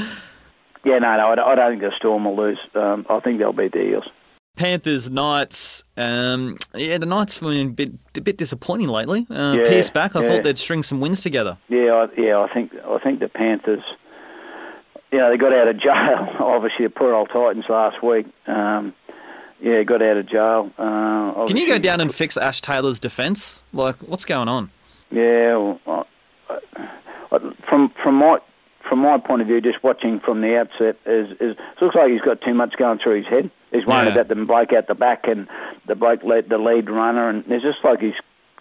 Yeah, 0.84 0.98
no, 0.98 1.16
no, 1.16 1.44
I 1.44 1.54
don't 1.54 1.70
think 1.70 1.82
the 1.82 1.92
Storm 1.96 2.24
will 2.24 2.36
lose. 2.36 2.58
Um, 2.74 3.06
I 3.08 3.20
think 3.20 3.38
they'll 3.38 3.52
beat 3.52 3.70
the 3.70 3.82
Eels. 3.82 4.08
Panthers, 4.56 5.10
Knights. 5.10 5.84
Um, 5.96 6.58
yeah, 6.74 6.98
the 6.98 7.06
Knights 7.06 7.38
have 7.38 7.48
been 7.48 7.68
a 7.68 7.70
bit, 7.70 7.92
a 8.16 8.20
bit 8.20 8.36
disappointing 8.36 8.88
lately. 8.88 9.26
Uh, 9.30 9.56
yeah, 9.58 9.68
Pearce 9.68 9.90
back. 9.90 10.14
I 10.14 10.22
yeah. 10.22 10.28
thought 10.28 10.42
they'd 10.42 10.58
string 10.58 10.82
some 10.82 11.00
wins 11.00 11.20
together. 11.20 11.56
Yeah, 11.68 11.92
I, 11.92 12.20
yeah. 12.20 12.38
I 12.38 12.52
think 12.52 12.72
I 12.84 12.98
think 12.98 13.20
the 13.20 13.28
Panthers. 13.28 13.82
You 15.10 15.18
know, 15.18 15.30
they 15.30 15.36
got 15.36 15.52
out 15.52 15.68
of 15.68 15.80
jail. 15.80 16.28
Obviously, 16.40 16.86
the 16.86 16.90
poor 16.90 17.14
old 17.14 17.30
Titans 17.32 17.64
last 17.68 18.02
week. 18.02 18.26
Um, 18.46 18.94
yeah, 19.62 19.82
got 19.84 20.02
out 20.02 20.16
of 20.16 20.28
jail. 20.28 20.70
Uh, 20.76 21.46
Can 21.46 21.56
you 21.56 21.66
go 21.66 21.78
down 21.78 22.00
and 22.00 22.12
fix 22.12 22.36
Ash 22.36 22.60
Taylor's 22.60 22.98
defence? 22.98 23.62
Like, 23.72 23.96
what's 23.98 24.24
going 24.24 24.48
on? 24.48 24.70
Yeah, 25.10 25.56
well, 25.56 26.06
I, 26.48 26.58
I, 27.30 27.38
from 27.68 27.92
from 28.02 28.16
my 28.16 28.38
from 28.88 28.98
my 28.98 29.18
point 29.18 29.40
of 29.40 29.48
view, 29.48 29.60
just 29.60 29.82
watching 29.84 30.20
from 30.20 30.40
the 30.40 30.58
outset, 30.58 30.96
is, 31.06 31.30
is 31.32 31.56
it 31.56 31.58
looks 31.80 31.94
like 31.94 32.10
he's 32.10 32.20
got 32.20 32.40
too 32.40 32.54
much 32.54 32.74
going 32.76 32.98
through 32.98 33.18
his 33.18 33.26
head. 33.26 33.50
He's 33.70 33.86
worried 33.86 34.06
yeah. 34.06 34.20
about 34.20 34.28
the 34.28 34.34
bloke 34.34 34.72
out 34.72 34.88
the 34.88 34.94
back 34.94 35.28
and 35.28 35.46
the 35.86 35.94
bloke 35.94 36.24
led 36.24 36.48
the 36.48 36.58
lead 36.58 36.90
runner, 36.90 37.28
and 37.28 37.44
it's 37.46 37.62
just 37.62 37.78
like 37.84 38.00
he's 38.00 38.14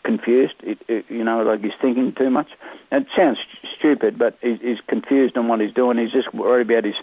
confused. 0.04 0.56
It, 0.62 0.78
it, 0.88 1.06
you 1.10 1.24
know, 1.24 1.42
like 1.42 1.62
he's 1.62 1.74
thinking 1.82 2.14
too 2.14 2.30
much. 2.30 2.50
And 2.92 3.06
it 3.06 3.12
sounds 3.16 3.40
stupid, 3.78 4.18
but 4.20 4.38
he's, 4.42 4.60
he's 4.62 4.80
confused 4.88 5.36
on 5.38 5.48
what 5.48 5.60
he's 5.62 5.74
doing. 5.74 5.98
He's 5.98 6.12
just 6.12 6.34
worried 6.34 6.70
about 6.70 6.86
his 6.86 6.96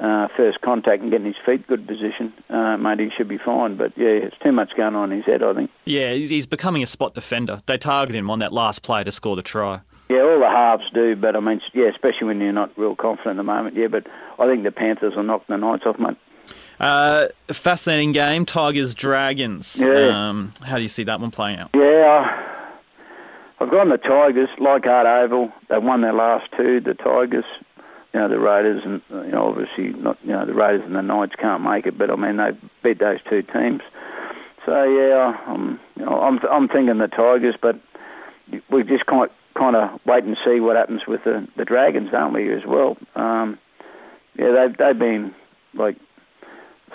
uh, 0.00 0.28
first 0.36 0.60
contact 0.60 1.02
and 1.02 1.10
getting 1.10 1.26
his 1.26 1.36
feet 1.44 1.66
good 1.66 1.86
position. 1.86 2.32
Uh, 2.48 2.76
maybe 2.76 3.04
he 3.04 3.10
should 3.16 3.28
be 3.28 3.38
fine, 3.38 3.76
but 3.76 3.92
yeah, 3.96 4.08
it's 4.08 4.36
too 4.42 4.52
much 4.52 4.70
going 4.76 4.94
on 4.94 5.12
in 5.12 5.18
his 5.18 5.26
head. 5.26 5.42
I 5.42 5.54
think. 5.54 5.70
Yeah, 5.84 6.12
he's, 6.12 6.30
he's 6.30 6.46
becoming 6.46 6.82
a 6.82 6.86
spot 6.86 7.14
defender. 7.14 7.62
They 7.66 7.78
target 7.78 8.16
him 8.16 8.30
on 8.30 8.38
that 8.40 8.52
last 8.52 8.82
play 8.82 9.04
to 9.04 9.10
score 9.10 9.36
the 9.36 9.42
try. 9.42 9.80
Yeah, 10.08 10.22
all 10.22 10.40
the 10.40 10.48
halves 10.50 10.84
do, 10.92 11.16
but 11.16 11.36
I 11.36 11.40
mean, 11.40 11.60
yeah, 11.72 11.88
especially 11.88 12.26
when 12.26 12.40
you're 12.40 12.52
not 12.52 12.76
real 12.76 12.94
confident 12.94 13.34
at 13.34 13.36
the 13.36 13.42
moment. 13.44 13.76
Yeah, 13.76 13.86
but 13.86 14.06
I 14.38 14.46
think 14.46 14.62
the 14.64 14.70
Panthers 14.70 15.14
will 15.16 15.22
knock 15.22 15.46
the 15.46 15.56
Knights 15.56 15.84
off, 15.86 15.98
mate. 15.98 16.16
Uh, 16.80 17.28
fascinating 17.48 18.12
game, 18.12 18.44
Tigers 18.44 18.92
Dragons. 18.92 19.80
Yeah. 19.80 20.28
Um, 20.28 20.52
how 20.62 20.76
do 20.76 20.82
you 20.82 20.88
see 20.88 21.04
that 21.04 21.20
one 21.20 21.30
playing 21.30 21.60
out? 21.60 21.70
Yeah, 21.74 22.26
I've 23.60 23.70
gone 23.70 23.88
the 23.88 23.98
Tigers. 23.98 24.48
Leichhardt 24.58 25.06
Oval, 25.06 25.52
they 25.68 25.78
won 25.78 26.00
their 26.00 26.12
last 26.12 26.50
two. 26.56 26.80
The 26.80 26.94
Tigers, 26.94 27.44
you 28.12 28.20
know, 28.20 28.28
the 28.28 28.38
Raiders, 28.38 28.82
and 28.84 29.00
you 29.10 29.32
know, 29.32 29.48
obviously 29.48 29.98
not, 30.00 30.18
you 30.22 30.32
know, 30.32 30.44
the 30.44 30.54
Raiders 30.54 30.82
and 30.84 30.94
the 30.94 31.02
Knights 31.02 31.34
can't 31.40 31.62
make 31.62 31.86
it, 31.86 31.96
but 31.96 32.10
I 32.10 32.16
mean, 32.16 32.36
they 32.36 32.50
beat 32.82 32.98
those 32.98 33.18
two 33.28 33.42
teams. 33.42 33.80
So 34.66 34.84
yeah, 34.84 35.36
I'm, 35.46 35.80
you 35.96 36.04
know, 36.04 36.20
I'm, 36.20 36.38
I'm 36.50 36.68
thinking 36.68 36.98
the 36.98 37.08
Tigers, 37.08 37.56
but 37.60 37.80
we 38.70 38.82
just 38.84 39.06
can't 39.06 39.32
kind 39.56 39.76
of 39.76 40.00
wait 40.06 40.24
and 40.24 40.36
see 40.44 40.60
what 40.60 40.76
happens 40.76 41.02
with 41.06 41.24
the, 41.24 41.46
the 41.56 41.64
Dragons, 41.64 42.10
don't 42.10 42.32
we, 42.32 42.52
as 42.52 42.64
well? 42.66 42.96
Um, 43.14 43.58
yeah, 44.38 44.52
they've, 44.52 44.76
they've 44.76 44.98
been 44.98 45.34
like 45.74 45.96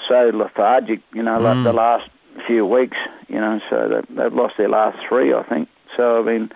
so 0.08 0.32
lethargic, 0.34 1.02
you 1.14 1.24
know, 1.24 1.40
mm. 1.40 1.44
like 1.44 1.64
the 1.64 1.74
last 1.74 2.10
few 2.46 2.66
weeks, 2.66 2.98
you 3.28 3.40
know, 3.40 3.60
so 3.70 3.90
they've, 3.90 4.16
they've 4.16 4.34
lost 4.34 4.56
their 4.58 4.70
last 4.70 4.98
three, 5.08 5.34
I 5.34 5.44
think. 5.44 5.70
So, 5.96 6.22
I 6.22 6.24
mean, 6.24 6.52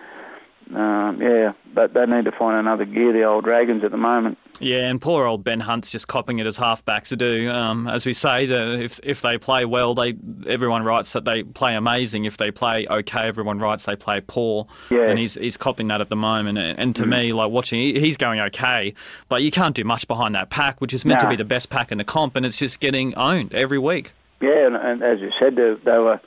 um, 0.74 1.20
yeah, 1.20 1.52
but 1.74 1.92
they 1.94 2.06
need 2.06 2.24
to 2.24 2.32
find 2.32 2.58
another 2.58 2.84
gear, 2.84 3.12
the 3.12 3.24
old 3.24 3.44
Dragons, 3.44 3.84
at 3.84 3.90
the 3.90 3.96
moment. 3.96 4.38
Yeah, 4.62 4.88
and 4.88 5.00
poor 5.00 5.26
old 5.26 5.44
Ben 5.44 5.60
Hunt's 5.60 5.90
just 5.90 6.08
copping 6.08 6.38
it 6.38 6.46
as 6.46 6.56
halfbacks 6.56 7.08
to 7.08 7.16
do. 7.16 7.50
Um, 7.50 7.88
as 7.88 8.06
we 8.06 8.12
say, 8.12 8.46
the, 8.46 8.80
if 8.80 9.00
if 9.02 9.20
they 9.20 9.36
play 9.38 9.64
well, 9.64 9.94
they 9.94 10.14
everyone 10.46 10.84
writes 10.84 11.12
that 11.12 11.24
they 11.24 11.42
play 11.42 11.74
amazing. 11.74 12.24
If 12.24 12.36
they 12.36 12.50
play 12.50 12.86
okay, 12.88 13.26
everyone 13.26 13.58
writes 13.58 13.84
they 13.84 13.96
play 13.96 14.20
poor. 14.20 14.66
Yeah. 14.90 15.08
And 15.08 15.18
he's 15.18 15.34
he's 15.34 15.56
copping 15.56 15.88
that 15.88 16.00
at 16.00 16.08
the 16.08 16.16
moment. 16.16 16.58
And, 16.58 16.78
and 16.78 16.96
to 16.96 17.04
mm. 17.04 17.08
me, 17.08 17.32
like 17.32 17.50
watching, 17.50 17.80
he's 17.96 18.16
going 18.16 18.40
okay, 18.40 18.94
but 19.28 19.42
you 19.42 19.50
can't 19.50 19.74
do 19.74 19.84
much 19.84 20.06
behind 20.06 20.34
that 20.34 20.50
pack, 20.50 20.80
which 20.80 20.94
is 20.94 21.04
meant 21.04 21.22
nah. 21.22 21.28
to 21.28 21.30
be 21.30 21.36
the 21.36 21.44
best 21.44 21.68
pack 21.68 21.92
in 21.92 21.98
the 21.98 22.04
comp, 22.04 22.36
and 22.36 22.46
it's 22.46 22.58
just 22.58 22.80
getting 22.80 23.14
owned 23.16 23.52
every 23.52 23.78
week. 23.78 24.12
Yeah, 24.40 24.66
and, 24.66 24.76
and 24.76 25.02
as 25.02 25.20
you 25.20 25.30
said, 25.40 25.54
they, 25.54 25.74
they 25.84 25.98
were 25.98 26.20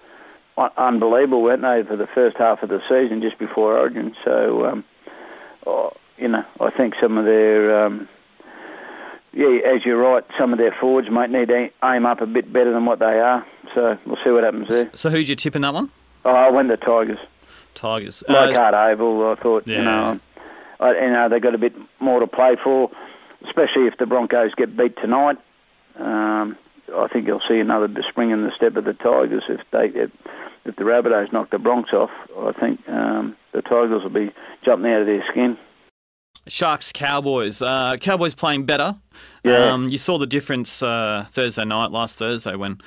unbelievable, 0.77 1.41
weren't 1.41 1.61
they, 1.61 1.83
for 1.87 1.97
the 1.97 2.07
first 2.07 2.37
half 2.37 2.63
of 2.63 2.69
the 2.69 2.79
season 2.87 3.21
just 3.21 3.37
before 3.37 3.77
Origin? 3.77 4.15
So, 4.23 4.65
um, 4.65 4.83
oh, 5.67 5.91
you 6.17 6.29
know, 6.29 6.43
I 6.61 6.71
think 6.71 6.93
some 7.01 7.17
of 7.17 7.25
their, 7.25 7.85
um, 7.85 8.07
yeah, 9.35 9.59
as 9.75 9.85
you're 9.85 9.97
right, 9.97 10.23
some 10.39 10.53
of 10.53 10.59
their 10.59 10.75
forwards 10.79 11.09
might 11.11 11.29
need 11.29 11.49
to 11.49 11.69
aim 11.83 12.05
up 12.05 12.21
a 12.21 12.25
bit 12.25 12.51
better 12.51 12.71
than 12.71 12.85
what 12.85 12.99
they 12.99 13.19
are. 13.19 13.45
So 13.75 13.97
we'll 14.05 14.17
see 14.23 14.31
what 14.31 14.45
happens 14.45 14.69
there. 14.69 14.89
So 14.93 15.09
who'd 15.09 15.27
you 15.27 15.35
tip 15.35 15.55
in 15.55 15.61
that 15.61 15.73
one? 15.73 15.91
Oh, 16.23 16.31
I 16.31 16.49
went 16.49 16.69
the 16.69 16.77
Tigers. 16.77 17.19
Tigers. 17.75 18.23
Like 18.29 18.55
uh, 18.55 18.71
Oval, 18.73 19.31
I 19.31 19.35
thought, 19.41 19.67
yeah. 19.67 19.77
you 19.77 19.83
know, 19.83 20.19
I, 20.79 20.91
you 20.93 21.11
know, 21.11 21.27
they 21.29 21.39
got 21.39 21.53
a 21.53 21.57
bit 21.57 21.73
more 21.99 22.21
to 22.21 22.27
play 22.27 22.55
for, 22.63 22.89
especially 23.45 23.87
if 23.87 23.97
the 23.99 24.05
Broncos 24.05 24.55
get 24.55 24.77
beat 24.77 24.95
tonight. 24.97 25.37
Um, 25.99 26.57
I 26.93 27.07
think 27.11 27.27
you'll 27.27 27.41
see 27.47 27.59
another 27.59 27.89
spring 28.09 28.31
in 28.31 28.43
the 28.43 28.51
step 28.55 28.75
of 28.77 28.85
the 28.85 28.93
Tigers 28.93 29.43
if 29.49 29.59
they 29.71 29.87
if, 29.99 30.11
if 30.63 30.75
the 30.77 30.83
Rabbitohs 30.83 31.33
knock 31.33 31.49
the 31.51 31.59
Bronx 31.59 31.91
off. 31.91 32.11
I 32.37 32.53
think 32.53 32.87
um, 32.87 33.35
the 33.53 33.61
Tigers 33.61 34.03
will 34.03 34.09
be 34.09 34.31
jumping 34.63 34.91
out 34.91 35.01
of 35.01 35.07
their 35.07 35.23
skin. 35.29 35.57
Sharks 36.47 36.91
Cowboys. 36.91 37.62
Uh, 37.62 37.97
Cowboys 37.99 38.36
playing 38.36 38.65
better. 38.65 38.95
Yeah. 39.43 39.71
Um, 39.71 39.89
you 39.89 39.97
saw 39.97 40.17
the 40.17 40.27
difference 40.27 40.84
uh, 40.84 41.25
Thursday 41.31 41.65
night, 41.65 41.91
last 41.91 42.17
Thursday, 42.17 42.55
when 42.55 42.79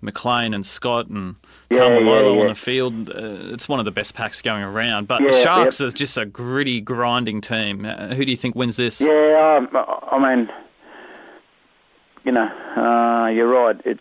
McLean 0.00 0.54
and 0.54 0.64
Scott 0.64 1.08
and 1.08 1.36
yeah, 1.70 1.80
Taumalolo 1.80 2.06
yeah, 2.06 2.34
yeah. 2.34 2.40
on 2.40 2.46
the 2.48 2.54
field. 2.54 3.10
Uh, 3.10 3.54
it's 3.54 3.68
one 3.68 3.78
of 3.78 3.84
the 3.84 3.90
best 3.90 4.14
packs 4.14 4.42
going 4.42 4.62
around. 4.62 5.08
But 5.08 5.22
the 5.22 5.32
Sharks 5.42 5.80
are 5.80 5.90
just 5.90 6.16
a 6.18 6.26
gritty, 6.26 6.80
grinding 6.80 7.40
team. 7.40 7.84
Uh, 7.84 8.14
who 8.14 8.24
do 8.24 8.30
you 8.30 8.36
think 8.36 8.54
wins 8.54 8.76
this? 8.76 9.00
Yeah, 9.00 9.58
um, 9.58 9.68
I 10.10 10.18
mean, 10.18 10.48
you 12.24 12.32
know, 12.32 12.48
uh, 12.76 13.28
you're 13.28 13.48
right. 13.48 13.80
It's 13.84 14.00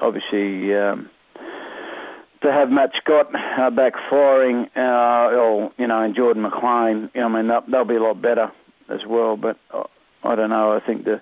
obviously 0.00 0.74
um, 0.74 1.08
to 2.42 2.52
have 2.52 2.70
Matt 2.70 2.90
Scott 3.02 3.32
uh, 3.34 3.70
back 3.70 3.94
firing, 4.10 4.66
uh, 4.76 5.34
or 5.34 5.72
you 5.78 5.86
know, 5.86 6.02
and 6.02 6.14
Jordan 6.14 6.42
McLean. 6.42 7.10
You 7.14 7.20
know, 7.22 7.28
I 7.28 7.42
mean, 7.42 7.48
they'll, 7.48 7.64
they'll, 7.70 7.84
be 7.84 7.96
a 7.96 8.02
lot 8.02 8.20
better 8.20 8.52
as 8.88 9.00
well. 9.06 9.36
But 9.36 9.58
uh, 9.72 9.84
I 10.22 10.34
don't 10.34 10.50
know. 10.50 10.72
I 10.72 10.80
think 10.84 11.04
the 11.04 11.20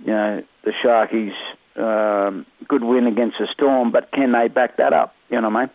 you 0.00 0.12
know 0.12 0.42
the 0.64 0.72
Sharkies 0.84 1.34
um, 1.76 2.46
good 2.68 2.84
win 2.84 3.06
against 3.06 3.36
the 3.38 3.48
Storm, 3.52 3.92
but 3.92 4.10
can 4.12 4.32
they 4.32 4.48
back 4.48 4.76
that 4.78 4.92
up? 4.92 5.14
You 5.28 5.40
know 5.40 5.48
what 5.48 5.56
I 5.56 5.60
mean? 5.62 5.70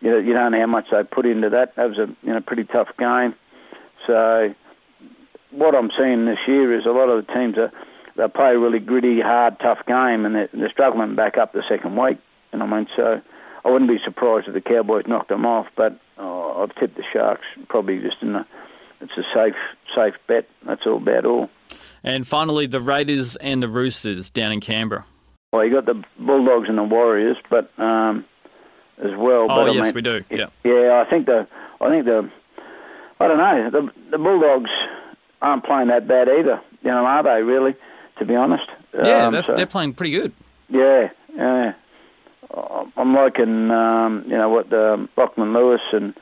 You, 0.00 0.10
know, 0.10 0.18
you 0.18 0.32
don't 0.34 0.52
know 0.52 0.60
how 0.60 0.66
much 0.66 0.86
they 0.90 1.02
put 1.04 1.26
into 1.26 1.50
that. 1.50 1.76
That 1.76 1.88
was 1.88 1.98
a 1.98 2.06
you 2.22 2.32
know 2.32 2.40
pretty 2.40 2.64
tough 2.64 2.88
game. 2.98 3.34
So 4.06 4.54
what 5.52 5.74
I'm 5.74 5.90
seeing 5.98 6.26
this 6.26 6.38
year 6.46 6.76
is 6.76 6.86
a 6.86 6.90
lot 6.90 7.08
of 7.08 7.26
the 7.26 7.32
teams 7.32 7.56
are 7.56 7.72
they 8.16 8.28
play 8.28 8.52
a 8.52 8.58
really 8.58 8.78
gritty, 8.78 9.20
hard, 9.20 9.58
tough 9.60 9.78
game, 9.86 10.26
and 10.26 10.34
they're, 10.34 10.48
they're 10.52 10.70
struggling 10.70 11.10
to 11.10 11.16
back 11.16 11.38
up 11.38 11.52
the 11.52 11.62
second 11.68 11.96
week. 11.96 12.18
You 12.52 12.58
know 12.58 12.66
what 12.66 12.74
I 12.74 12.78
mean? 12.78 12.88
So 12.94 13.20
I 13.64 13.70
wouldn't 13.70 13.90
be 13.90 13.98
surprised 14.04 14.48
if 14.48 14.54
the 14.54 14.60
Cowboys 14.60 15.04
knocked 15.06 15.28
them 15.28 15.46
off, 15.46 15.66
but 15.76 15.98
oh, 16.18 16.62
I've 16.62 16.74
tipped 16.76 16.96
the 16.96 17.04
Sharks 17.12 17.44
probably 17.68 18.00
just 18.00 18.16
in 18.20 18.34
a, 18.34 18.46
It's 19.00 19.12
a 19.16 19.22
safe, 19.34 19.54
safe 19.94 20.14
bet. 20.26 20.48
That's 20.66 20.82
all 20.86 20.96
about 20.96 21.26
all. 21.26 21.50
And 22.04 22.26
finally, 22.26 22.66
the 22.66 22.80
Raiders 22.80 23.36
and 23.36 23.62
the 23.62 23.68
Roosters 23.68 24.30
down 24.30 24.52
in 24.52 24.60
Canberra. 24.60 25.04
Well, 25.52 25.64
you 25.64 25.72
got 25.72 25.86
the 25.86 26.02
Bulldogs 26.18 26.68
and 26.68 26.78
the 26.78 26.82
Warriors, 26.82 27.36
but 27.50 27.70
um, 27.78 28.24
as 28.98 29.10
well. 29.16 29.46
Oh 29.50 29.64
but, 29.66 29.74
yes, 29.74 29.82
I 29.82 29.86
mean, 29.86 29.94
we 29.94 30.02
do. 30.02 30.24
Yeah. 30.30 30.46
Yeah, 30.64 31.04
I 31.04 31.10
think 31.10 31.26
the, 31.26 31.46
I 31.80 31.88
think 31.90 32.04
the, 32.06 32.30
I 33.20 33.28
don't 33.28 33.38
know. 33.38 33.70
The 33.70 34.10
the 34.10 34.18
Bulldogs 34.18 34.70
aren't 35.40 35.64
playing 35.64 35.88
that 35.88 36.08
bad 36.08 36.28
either. 36.28 36.60
You 36.82 36.90
know, 36.90 37.04
are 37.04 37.22
they 37.22 37.42
really? 37.42 37.74
To 38.18 38.24
be 38.24 38.34
honest. 38.34 38.64
Yeah, 38.94 39.26
um, 39.26 39.32
they're, 39.32 39.42
so, 39.42 39.54
they're 39.54 39.66
playing 39.66 39.94
pretty 39.94 40.12
good. 40.12 40.32
Yeah, 40.68 41.08
yeah. 41.34 41.72
I'm 43.02 43.14
liking, 43.16 43.72
um, 43.72 44.24
you 44.28 44.36
know, 44.36 44.48
what 44.48 44.70
the 44.70 45.08
Lachlan 45.16 45.52
Lewis 45.52 45.80
and 45.92 46.14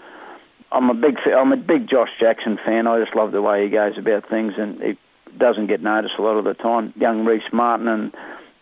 I'm 0.72 0.88
a 0.88 0.94
big, 0.94 1.16
I'm 1.26 1.52
a 1.52 1.56
big 1.56 1.90
Josh 1.90 2.08
Jackson 2.18 2.58
fan. 2.64 2.86
I 2.86 2.98
just 3.02 3.14
love 3.14 3.32
the 3.32 3.42
way 3.42 3.64
he 3.64 3.70
goes 3.70 3.98
about 3.98 4.28
things, 4.30 4.54
and 4.56 4.80
he 4.80 4.96
doesn't 5.36 5.66
get 5.66 5.82
noticed 5.82 6.14
a 6.18 6.22
lot 6.22 6.38
of 6.38 6.44
the 6.44 6.54
time. 6.54 6.94
Young 6.96 7.26
Rhyse 7.26 7.52
Martin 7.52 7.86
and 7.86 8.14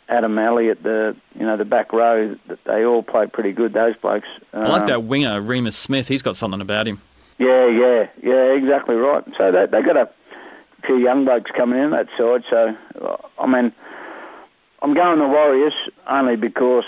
Adam 0.09 0.37
Elliott, 0.37 0.83
the 0.83 1.15
you 1.39 1.47
know 1.47 1.57
the 1.57 1.65
back 1.65 1.93
row, 1.93 2.35
they 2.65 2.85
all 2.85 3.05
play 3.05 3.27
pretty 3.27 3.53
good. 3.53 3.73
Those 3.73 3.95
blokes. 3.97 4.27
Um, 4.53 4.63
I 4.63 4.69
like 4.69 4.87
that 4.87 5.05
winger, 5.05 5.41
Reimis 5.41 5.75
Smith. 5.75 6.09
He's 6.09 6.23
got 6.23 6.37
something 6.37 6.61
about 6.61 6.89
him. 6.89 7.01
Yeah, 7.39 7.69
yeah, 7.69 8.09
yeah, 8.21 8.57
exactly 8.57 8.97
right. 8.97 9.23
So 9.37 9.53
they 9.53 9.67
they 9.71 9.83
got 9.83 9.97
a 9.97 10.09
few 10.87 10.97
young 10.97 11.25
blokes 11.25 11.53
coming 11.57 11.79
in 11.79 11.91
that 11.91 12.09
side. 12.17 12.43
So 12.51 12.75
I 13.39 13.47
mean, 13.47 13.71
I'm 14.83 14.95
going 14.95 15.19
the 15.19 15.29
Warriors 15.29 15.75
only 16.09 16.37
because 16.37 16.85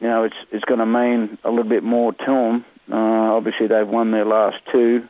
you 0.00 0.08
know 0.08 0.24
it's 0.24 0.36
it's 0.52 0.64
going 0.64 0.80
to 0.80 0.86
mean 0.86 1.38
a 1.44 1.50
little 1.50 1.68
bit 1.68 1.82
more 1.82 2.12
to 2.12 2.26
them. 2.26 2.64
Uh, 2.90 3.34
obviously, 3.34 3.66
they've 3.66 3.88
won 3.88 4.10
their 4.12 4.24
last 4.24 4.56
two, 4.72 5.06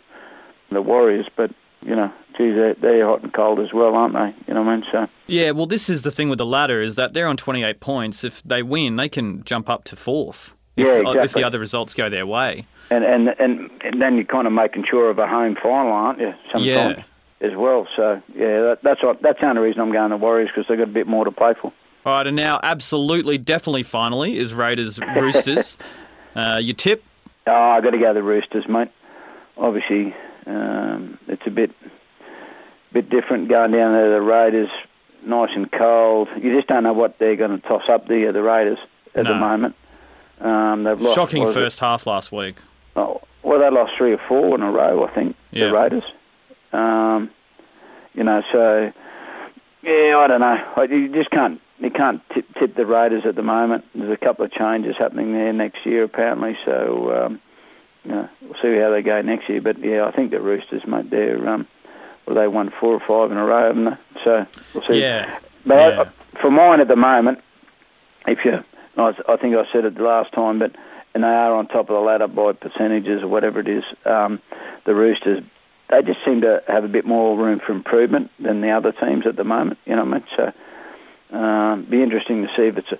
the 0.70 0.82
Warriors, 0.82 1.26
but 1.36 1.50
you 1.82 1.94
know, 1.94 2.12
geez, 2.36 2.54
they're, 2.54 2.74
they're 2.74 3.06
hot 3.06 3.22
and 3.22 3.32
cold 3.32 3.60
as 3.60 3.72
well, 3.72 3.94
aren't 3.94 4.14
they? 4.14 4.34
You 4.46 4.54
know 4.54 4.62
what 4.62 4.70
I 4.70 4.76
mean? 4.76 4.84
So 4.90 5.06
yeah, 5.26 5.50
well, 5.52 5.66
this 5.66 5.88
is 5.88 6.02
the 6.02 6.10
thing 6.10 6.28
with 6.28 6.38
the 6.38 6.46
ladder 6.46 6.82
is 6.82 6.96
that 6.96 7.14
they're 7.14 7.26
on 7.26 7.36
28 7.36 7.80
points. 7.80 8.24
If 8.24 8.42
they 8.42 8.62
win, 8.62 8.96
they 8.96 9.08
can 9.08 9.44
jump 9.44 9.68
up 9.68 9.84
to 9.84 9.96
fourth. 9.96 10.54
If, 10.76 10.86
yeah, 10.86 10.98
exactly. 10.98 11.22
if 11.22 11.32
the 11.32 11.44
other 11.44 11.58
results 11.58 11.94
go 11.94 12.08
their 12.08 12.26
way. 12.26 12.64
And 12.90 13.04
and 13.04 13.28
and, 13.40 13.70
and 13.82 14.00
then 14.00 14.14
you're 14.14 14.24
kind 14.24 14.46
of 14.46 14.52
making 14.52 14.84
sure 14.88 15.10
of 15.10 15.18
a 15.18 15.26
home 15.26 15.56
final, 15.60 15.92
aren't 15.92 16.20
you? 16.20 16.32
Sometimes 16.52 16.98
yeah. 16.98 17.46
as 17.46 17.56
well. 17.56 17.86
So 17.96 18.22
yeah, 18.34 18.60
that, 18.62 18.78
that's 18.82 19.02
what 19.02 19.20
that's 19.20 19.40
the 19.40 19.48
only 19.48 19.62
reason 19.62 19.80
I'm 19.80 19.92
going 19.92 20.10
to 20.10 20.16
Warriors 20.16 20.50
because 20.54 20.68
they've 20.68 20.78
got 20.78 20.88
a 20.88 20.92
bit 20.92 21.06
more 21.06 21.24
to 21.24 21.32
play 21.32 21.54
for. 21.60 21.72
All 22.06 22.12
right, 22.14 22.26
and 22.26 22.36
now 22.36 22.60
absolutely, 22.62 23.38
definitely, 23.38 23.82
finally 23.82 24.38
is 24.38 24.54
Raiders 24.54 24.98
Roosters. 25.16 25.76
uh, 26.34 26.58
your 26.62 26.74
tip? 26.74 27.02
Oh, 27.46 27.52
I 27.52 27.80
got 27.80 27.90
to 27.90 27.98
go 27.98 28.14
the 28.14 28.22
Roosters, 28.22 28.68
mate. 28.68 28.88
Obviously, 29.56 30.14
um, 30.46 31.18
it's 31.26 31.42
a 31.46 31.50
bit 31.50 31.70
bit 32.92 33.10
different 33.10 33.48
going 33.48 33.72
down 33.72 33.92
there. 33.92 34.10
The 34.14 34.20
Raiders, 34.20 34.70
nice 35.24 35.50
and 35.54 35.70
cold. 35.70 36.28
You 36.40 36.54
just 36.54 36.68
don't 36.68 36.84
know 36.84 36.92
what 36.92 37.18
they're 37.18 37.36
going 37.36 37.60
to 37.60 37.68
toss 37.68 37.82
up 37.88 38.06
there. 38.08 38.32
The 38.32 38.42
Raiders 38.42 38.78
at 39.14 39.24
no. 39.24 39.34
the 39.34 39.38
moment. 39.38 39.74
Um, 40.40 40.84
they've 40.84 41.00
lost, 41.00 41.16
Shocking 41.16 41.52
first 41.52 41.78
it? 41.78 41.80
half 41.80 42.06
last 42.06 42.30
week. 42.30 42.56
Oh, 42.96 43.20
well, 43.42 43.58
they 43.58 43.70
lost 43.70 43.92
three 43.98 44.12
or 44.12 44.20
four 44.28 44.54
in 44.54 44.62
a 44.62 44.70
row, 44.70 45.04
I 45.04 45.14
think. 45.14 45.36
Yeah. 45.50 45.68
The 45.68 45.72
Raiders. 45.72 46.04
Um, 46.72 47.30
you 48.14 48.24
know, 48.24 48.42
so 48.52 48.92
yeah, 49.82 50.16
I 50.18 50.26
don't 50.28 50.40
know. 50.40 50.82
You 50.88 51.08
just 51.12 51.30
can't 51.30 51.60
you 51.78 51.90
can't 51.90 52.20
tip, 52.34 52.46
tip 52.58 52.76
the 52.76 52.86
Raiders 52.86 53.24
at 53.26 53.36
the 53.36 53.42
moment. 53.42 53.84
There's 53.94 54.12
a 54.12 54.24
couple 54.24 54.44
of 54.44 54.52
changes 54.52 54.96
happening 54.98 55.32
there 55.32 55.52
next 55.52 55.84
year 55.86 56.04
apparently, 56.04 56.56
so 56.64 57.24
um, 57.24 57.40
you 58.04 58.10
know, 58.12 58.28
we'll 58.42 58.54
see 58.62 58.78
how 58.78 58.90
they 58.90 59.02
go 59.02 59.20
next 59.22 59.48
year. 59.48 59.60
But 59.60 59.78
yeah, 59.78 60.04
I 60.04 60.12
think 60.12 60.30
the 60.30 60.40
Roosters, 60.40 60.86
mate, 60.86 61.10
they're 61.10 61.48
um, 61.48 61.66
well, 62.26 62.36
they 62.36 62.48
won 62.48 62.72
four 62.80 62.94
or 62.94 63.00
five 63.00 63.32
in 63.32 63.38
a 63.38 63.44
row, 63.44 63.68
haven't 63.68 63.84
they? 63.84 64.20
So 64.24 64.46
we'll 64.74 64.84
see. 64.88 65.00
Yeah. 65.00 65.38
But 65.64 65.74
yeah. 65.74 66.04
I, 66.04 66.40
for 66.40 66.50
mine 66.50 66.80
at 66.80 66.88
the 66.88 66.96
moment, 66.96 67.38
if 68.26 68.38
you, 68.44 68.58
I, 68.96 69.12
I 69.28 69.36
think 69.36 69.56
I 69.56 69.64
said 69.72 69.84
it 69.84 69.96
the 69.96 70.02
last 70.02 70.32
time, 70.32 70.58
but 70.58 70.72
and 71.14 71.24
they 71.24 71.28
are 71.28 71.54
on 71.54 71.66
top 71.68 71.88
of 71.88 71.94
the 71.94 72.00
ladder 72.00 72.28
by 72.28 72.52
percentages 72.52 73.22
or 73.22 73.28
whatever 73.28 73.60
it 73.60 73.68
is. 73.68 73.84
Um, 74.04 74.40
the 74.84 74.94
Roosters, 74.94 75.42
they 75.90 76.02
just 76.02 76.24
seem 76.24 76.42
to 76.42 76.62
have 76.68 76.84
a 76.84 76.88
bit 76.88 77.06
more 77.06 77.36
room 77.36 77.60
for 77.64 77.72
improvement 77.72 78.30
than 78.38 78.60
the 78.60 78.70
other 78.70 78.92
teams 78.92 79.26
at 79.26 79.36
the 79.36 79.44
moment. 79.44 79.78
You 79.84 79.96
know 79.96 80.04
what 80.04 80.14
I 80.14 80.18
mean? 80.18 80.24
So 80.36 80.52
um, 81.30 81.86
be 81.90 82.02
interesting 82.02 82.42
to 82.42 82.48
see 82.56 82.62
if 82.62 82.76
it's 82.76 82.92
a. 82.92 82.98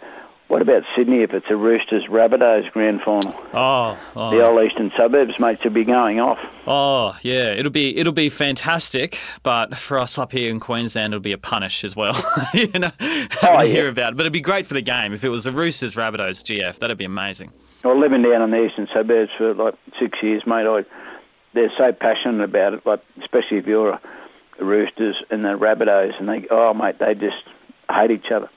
What 0.49 0.63
about 0.63 0.83
Sydney 0.97 1.23
if 1.23 1.35
it's 1.35 1.45
a 1.51 1.57
Roosters 1.57 2.07
Rabbitohs 2.09 2.73
grand 2.73 3.03
final? 3.03 3.35
Oh, 3.53 3.99
oh, 4.17 4.31
the 4.31 4.43
old 4.43 4.65
eastern 4.65 4.91
suburbs, 4.97 5.39
mate, 5.39 5.59
should 5.63 5.75
be 5.75 5.85
going 5.85 6.21
off. 6.21 6.39
Oh 6.67 7.15
yeah, 7.23 7.53
it'll 7.53 7.71
be 7.71 7.95
it'll 7.99 8.15
be 8.15 8.31
fantastic. 8.31 9.19
But 9.43 9.77
for 9.77 9.99
us 9.99 10.17
up 10.17 10.33
here 10.33 10.51
in 10.51 10.59
Queensland, 10.59 11.13
it'll 11.13 11.23
be 11.23 11.33
a 11.33 11.39
punish 11.39 11.85
as 11.85 11.95
well. 11.95 12.15
you 12.55 12.69
know, 12.69 12.91
oh, 13.01 13.29
yeah. 13.43 13.65
hear 13.65 13.89
about 13.89 14.15
it. 14.15 14.17
But 14.17 14.23
it'd 14.23 14.33
be 14.33 14.41
great 14.41 14.65
for 14.65 14.73
the 14.73 14.81
game 14.81 15.13
if 15.13 15.23
it 15.23 15.29
was 15.29 15.45
a 15.45 15.53
Roosters 15.53 15.97
Rabbitohs 15.97 16.43
GF. 16.43 16.79
That'd 16.79 16.97
be 16.97 17.05
amazing. 17.05 17.53
Well, 17.85 18.01
living 18.01 18.23
down 18.23 18.41
in 18.41 18.51
the 18.51 18.65
eastern 18.65 18.89
suburbs 18.93 19.31
for 19.37 19.53
like 19.53 19.75
six 20.01 20.19
years, 20.23 20.45
mate, 20.47 20.67
I 20.67 20.85
they're 21.53 21.73
so 21.77 21.93
passionate 21.93 22.43
about 22.43 22.73
it. 22.73 22.87
Like 22.87 23.03
especially 23.21 23.59
if 23.59 23.67
you're 23.67 23.91
a, 23.91 24.01
a 24.61 24.65
Roosters 24.65 25.17
and 25.31 25.45
the 25.45 25.59
Rabbitohs, 25.59 26.19
and 26.19 26.27
they 26.27 26.47
oh 26.51 26.73
mate, 26.73 26.99
they 26.99 27.15
just 27.15 27.37
hate 27.91 28.11
each 28.11 28.31
other. 28.35 28.49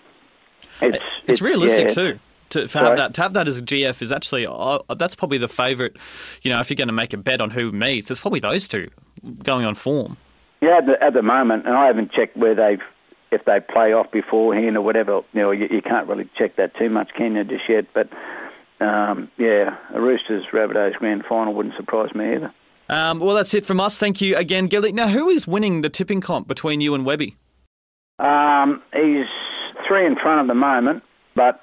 It's, 0.82 0.98
it's, 0.98 1.06
it's 1.28 1.42
realistic 1.42 1.90
yeah, 1.90 1.94
too. 1.94 2.20
To, 2.50 2.68
to 2.68 2.80
have 2.80 2.98
that, 2.98 3.14
to 3.14 3.22
have 3.22 3.34
that 3.34 3.48
as 3.48 3.60
a 3.60 3.62
GF 3.62 4.02
is 4.02 4.12
actually 4.12 4.46
uh, 4.46 4.80
that's 4.98 5.16
probably 5.16 5.38
the 5.38 5.48
favourite. 5.48 5.96
You 6.42 6.52
know, 6.52 6.60
if 6.60 6.70
you're 6.70 6.76
going 6.76 6.90
to 6.90 6.94
make 6.94 7.14
a 7.14 7.18
bet 7.18 7.40
on 7.40 7.50
who 7.50 7.72
meets, 7.72 8.12
it's 8.12 8.20
probably 8.20 8.42
those 8.42 8.68
two 8.68 8.90
going 9.44 9.66
on 9.66 9.76
form. 9.76 10.18
Yeah, 10.62 10.80
at 10.80 10.86
the, 10.86 11.04
at 11.04 11.14
the 11.14 11.22
moment, 11.22 11.66
and 11.66 11.76
I 11.76 11.88
haven't 11.88 12.12
checked 12.12 12.36
where 12.36 12.54
they've 12.54 12.82
if 13.32 13.46
they 13.46 13.60
play 13.62 13.94
off 13.94 14.12
beforehand 14.12 14.76
or 14.76 14.82
whatever. 14.82 15.22
You 15.34 15.42
know, 15.42 15.52
you, 15.52 15.68
you 15.72 15.82
can't 15.82 16.08
really 16.08 16.30
check 16.38 16.58
that 16.58 16.76
too 16.76 16.90
much, 16.90 17.12
can 17.16 17.36
you, 17.36 17.44
just 17.46 17.64
yet? 17.70 17.86
But 17.94 18.10
um, 18.82 19.32
yeah, 19.38 19.78
a 19.94 20.02
Roosters 20.02 20.46
Rabbitohs 20.52 20.96
grand 20.96 21.24
final 21.28 21.54
wouldn't 21.54 21.76
surprise 21.76 22.14
me 22.14 22.36
either. 22.36 22.54
Um, 22.90 23.20
well, 23.20 23.36
that's 23.36 23.54
it 23.54 23.66
from 23.66 23.80
us. 23.80 23.98
Thank 23.98 24.20
you 24.20 24.36
again, 24.36 24.68
Gilly. 24.68 24.92
Now, 24.92 25.08
who 25.08 25.30
is 25.30 25.48
winning 25.48 25.82
the 25.82 25.90
tipping 25.90 26.20
comp 26.20 26.48
between 26.48 26.82
you 26.82 26.94
and 26.94 27.06
Webby? 27.06 27.38
Um, 28.22 28.84
he's 28.94 29.26
three 29.88 30.06
in 30.06 30.16
front 30.16 30.42
at 30.42 30.48
the 30.48 30.54
moment, 30.54 31.04
but 31.36 31.56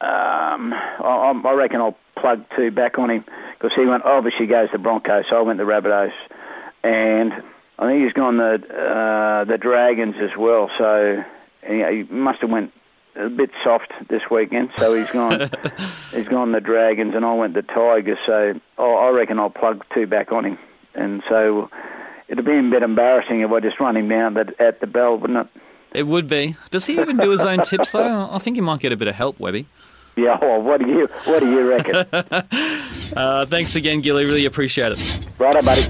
um, 0.00 0.72
I, 0.74 1.40
I, 1.44 1.52
reckon 1.52 1.80
I'll 1.80 1.96
plug 2.20 2.44
two 2.56 2.72
back 2.72 2.98
on 2.98 3.08
him 3.08 3.24
because 3.54 3.70
he 3.76 3.86
went 3.86 4.04
obviously 4.04 4.46
goes 4.46 4.68
to 4.72 4.78
Broncos, 4.78 5.26
so 5.30 5.36
I 5.36 5.42
went 5.42 5.60
to 5.60 5.64
Rabbitohs, 5.64 6.10
and 6.82 7.32
I 7.78 7.86
think 7.86 8.02
he's 8.04 8.12
gone 8.14 8.38
the 8.38 8.54
uh, 8.54 9.44
the 9.44 9.58
Dragons 9.58 10.16
as 10.20 10.36
well. 10.36 10.70
So 10.76 11.22
you 11.68 11.78
know, 11.78 11.92
he 11.92 12.02
must 12.12 12.40
have 12.40 12.50
went 12.50 12.72
a 13.14 13.28
bit 13.28 13.50
soft 13.62 13.92
this 14.10 14.22
weekend, 14.28 14.70
so 14.78 14.94
he's 14.94 15.10
gone 15.10 15.38
he's 16.12 16.26
gone 16.26 16.50
the 16.50 16.60
Dragons, 16.60 17.14
and 17.14 17.24
I 17.24 17.32
went 17.34 17.54
the 17.54 17.62
Tigers. 17.62 18.18
So 18.26 18.54
I, 18.76 18.82
I 18.82 19.10
reckon 19.10 19.38
I'll 19.38 19.50
plug 19.50 19.84
two 19.94 20.08
back 20.08 20.32
on 20.32 20.46
him, 20.46 20.58
and 20.96 21.22
so 21.28 21.70
it'd 22.26 22.44
be 22.44 22.58
a 22.58 22.70
bit 22.70 22.82
embarrassing 22.82 23.42
if 23.42 23.52
I 23.52 23.60
just 23.60 23.78
run 23.78 23.96
him 23.96 24.08
down 24.08 24.36
at, 24.36 24.60
at 24.60 24.80
the 24.80 24.88
bell, 24.88 25.16
wouldn't 25.16 25.46
it? 25.46 25.62
It 25.94 26.06
would 26.06 26.28
be. 26.28 26.56
Does 26.70 26.86
he 26.86 27.00
even 27.00 27.18
do 27.18 27.30
his 27.30 27.42
own 27.42 27.62
tips 27.62 27.90
though? 27.90 28.28
I 28.30 28.38
think 28.38 28.56
he 28.56 28.62
might 28.62 28.80
get 28.80 28.92
a 28.92 28.96
bit 28.96 29.08
of 29.08 29.14
help, 29.14 29.38
Webby. 29.38 29.66
Yeah. 30.16 30.38
Well, 30.40 30.60
what 30.62 30.80
do 30.80 30.88
you 30.88 31.06
What 31.24 31.40
do 31.40 31.50
you 31.50 31.68
reckon? 31.68 31.94
uh, 33.16 33.46
thanks 33.46 33.76
again, 33.76 34.00
Gilly. 34.00 34.24
Really 34.24 34.46
appreciate 34.46 34.92
it. 34.92 35.28
Righto, 35.38 35.62
buddy. 35.62 35.82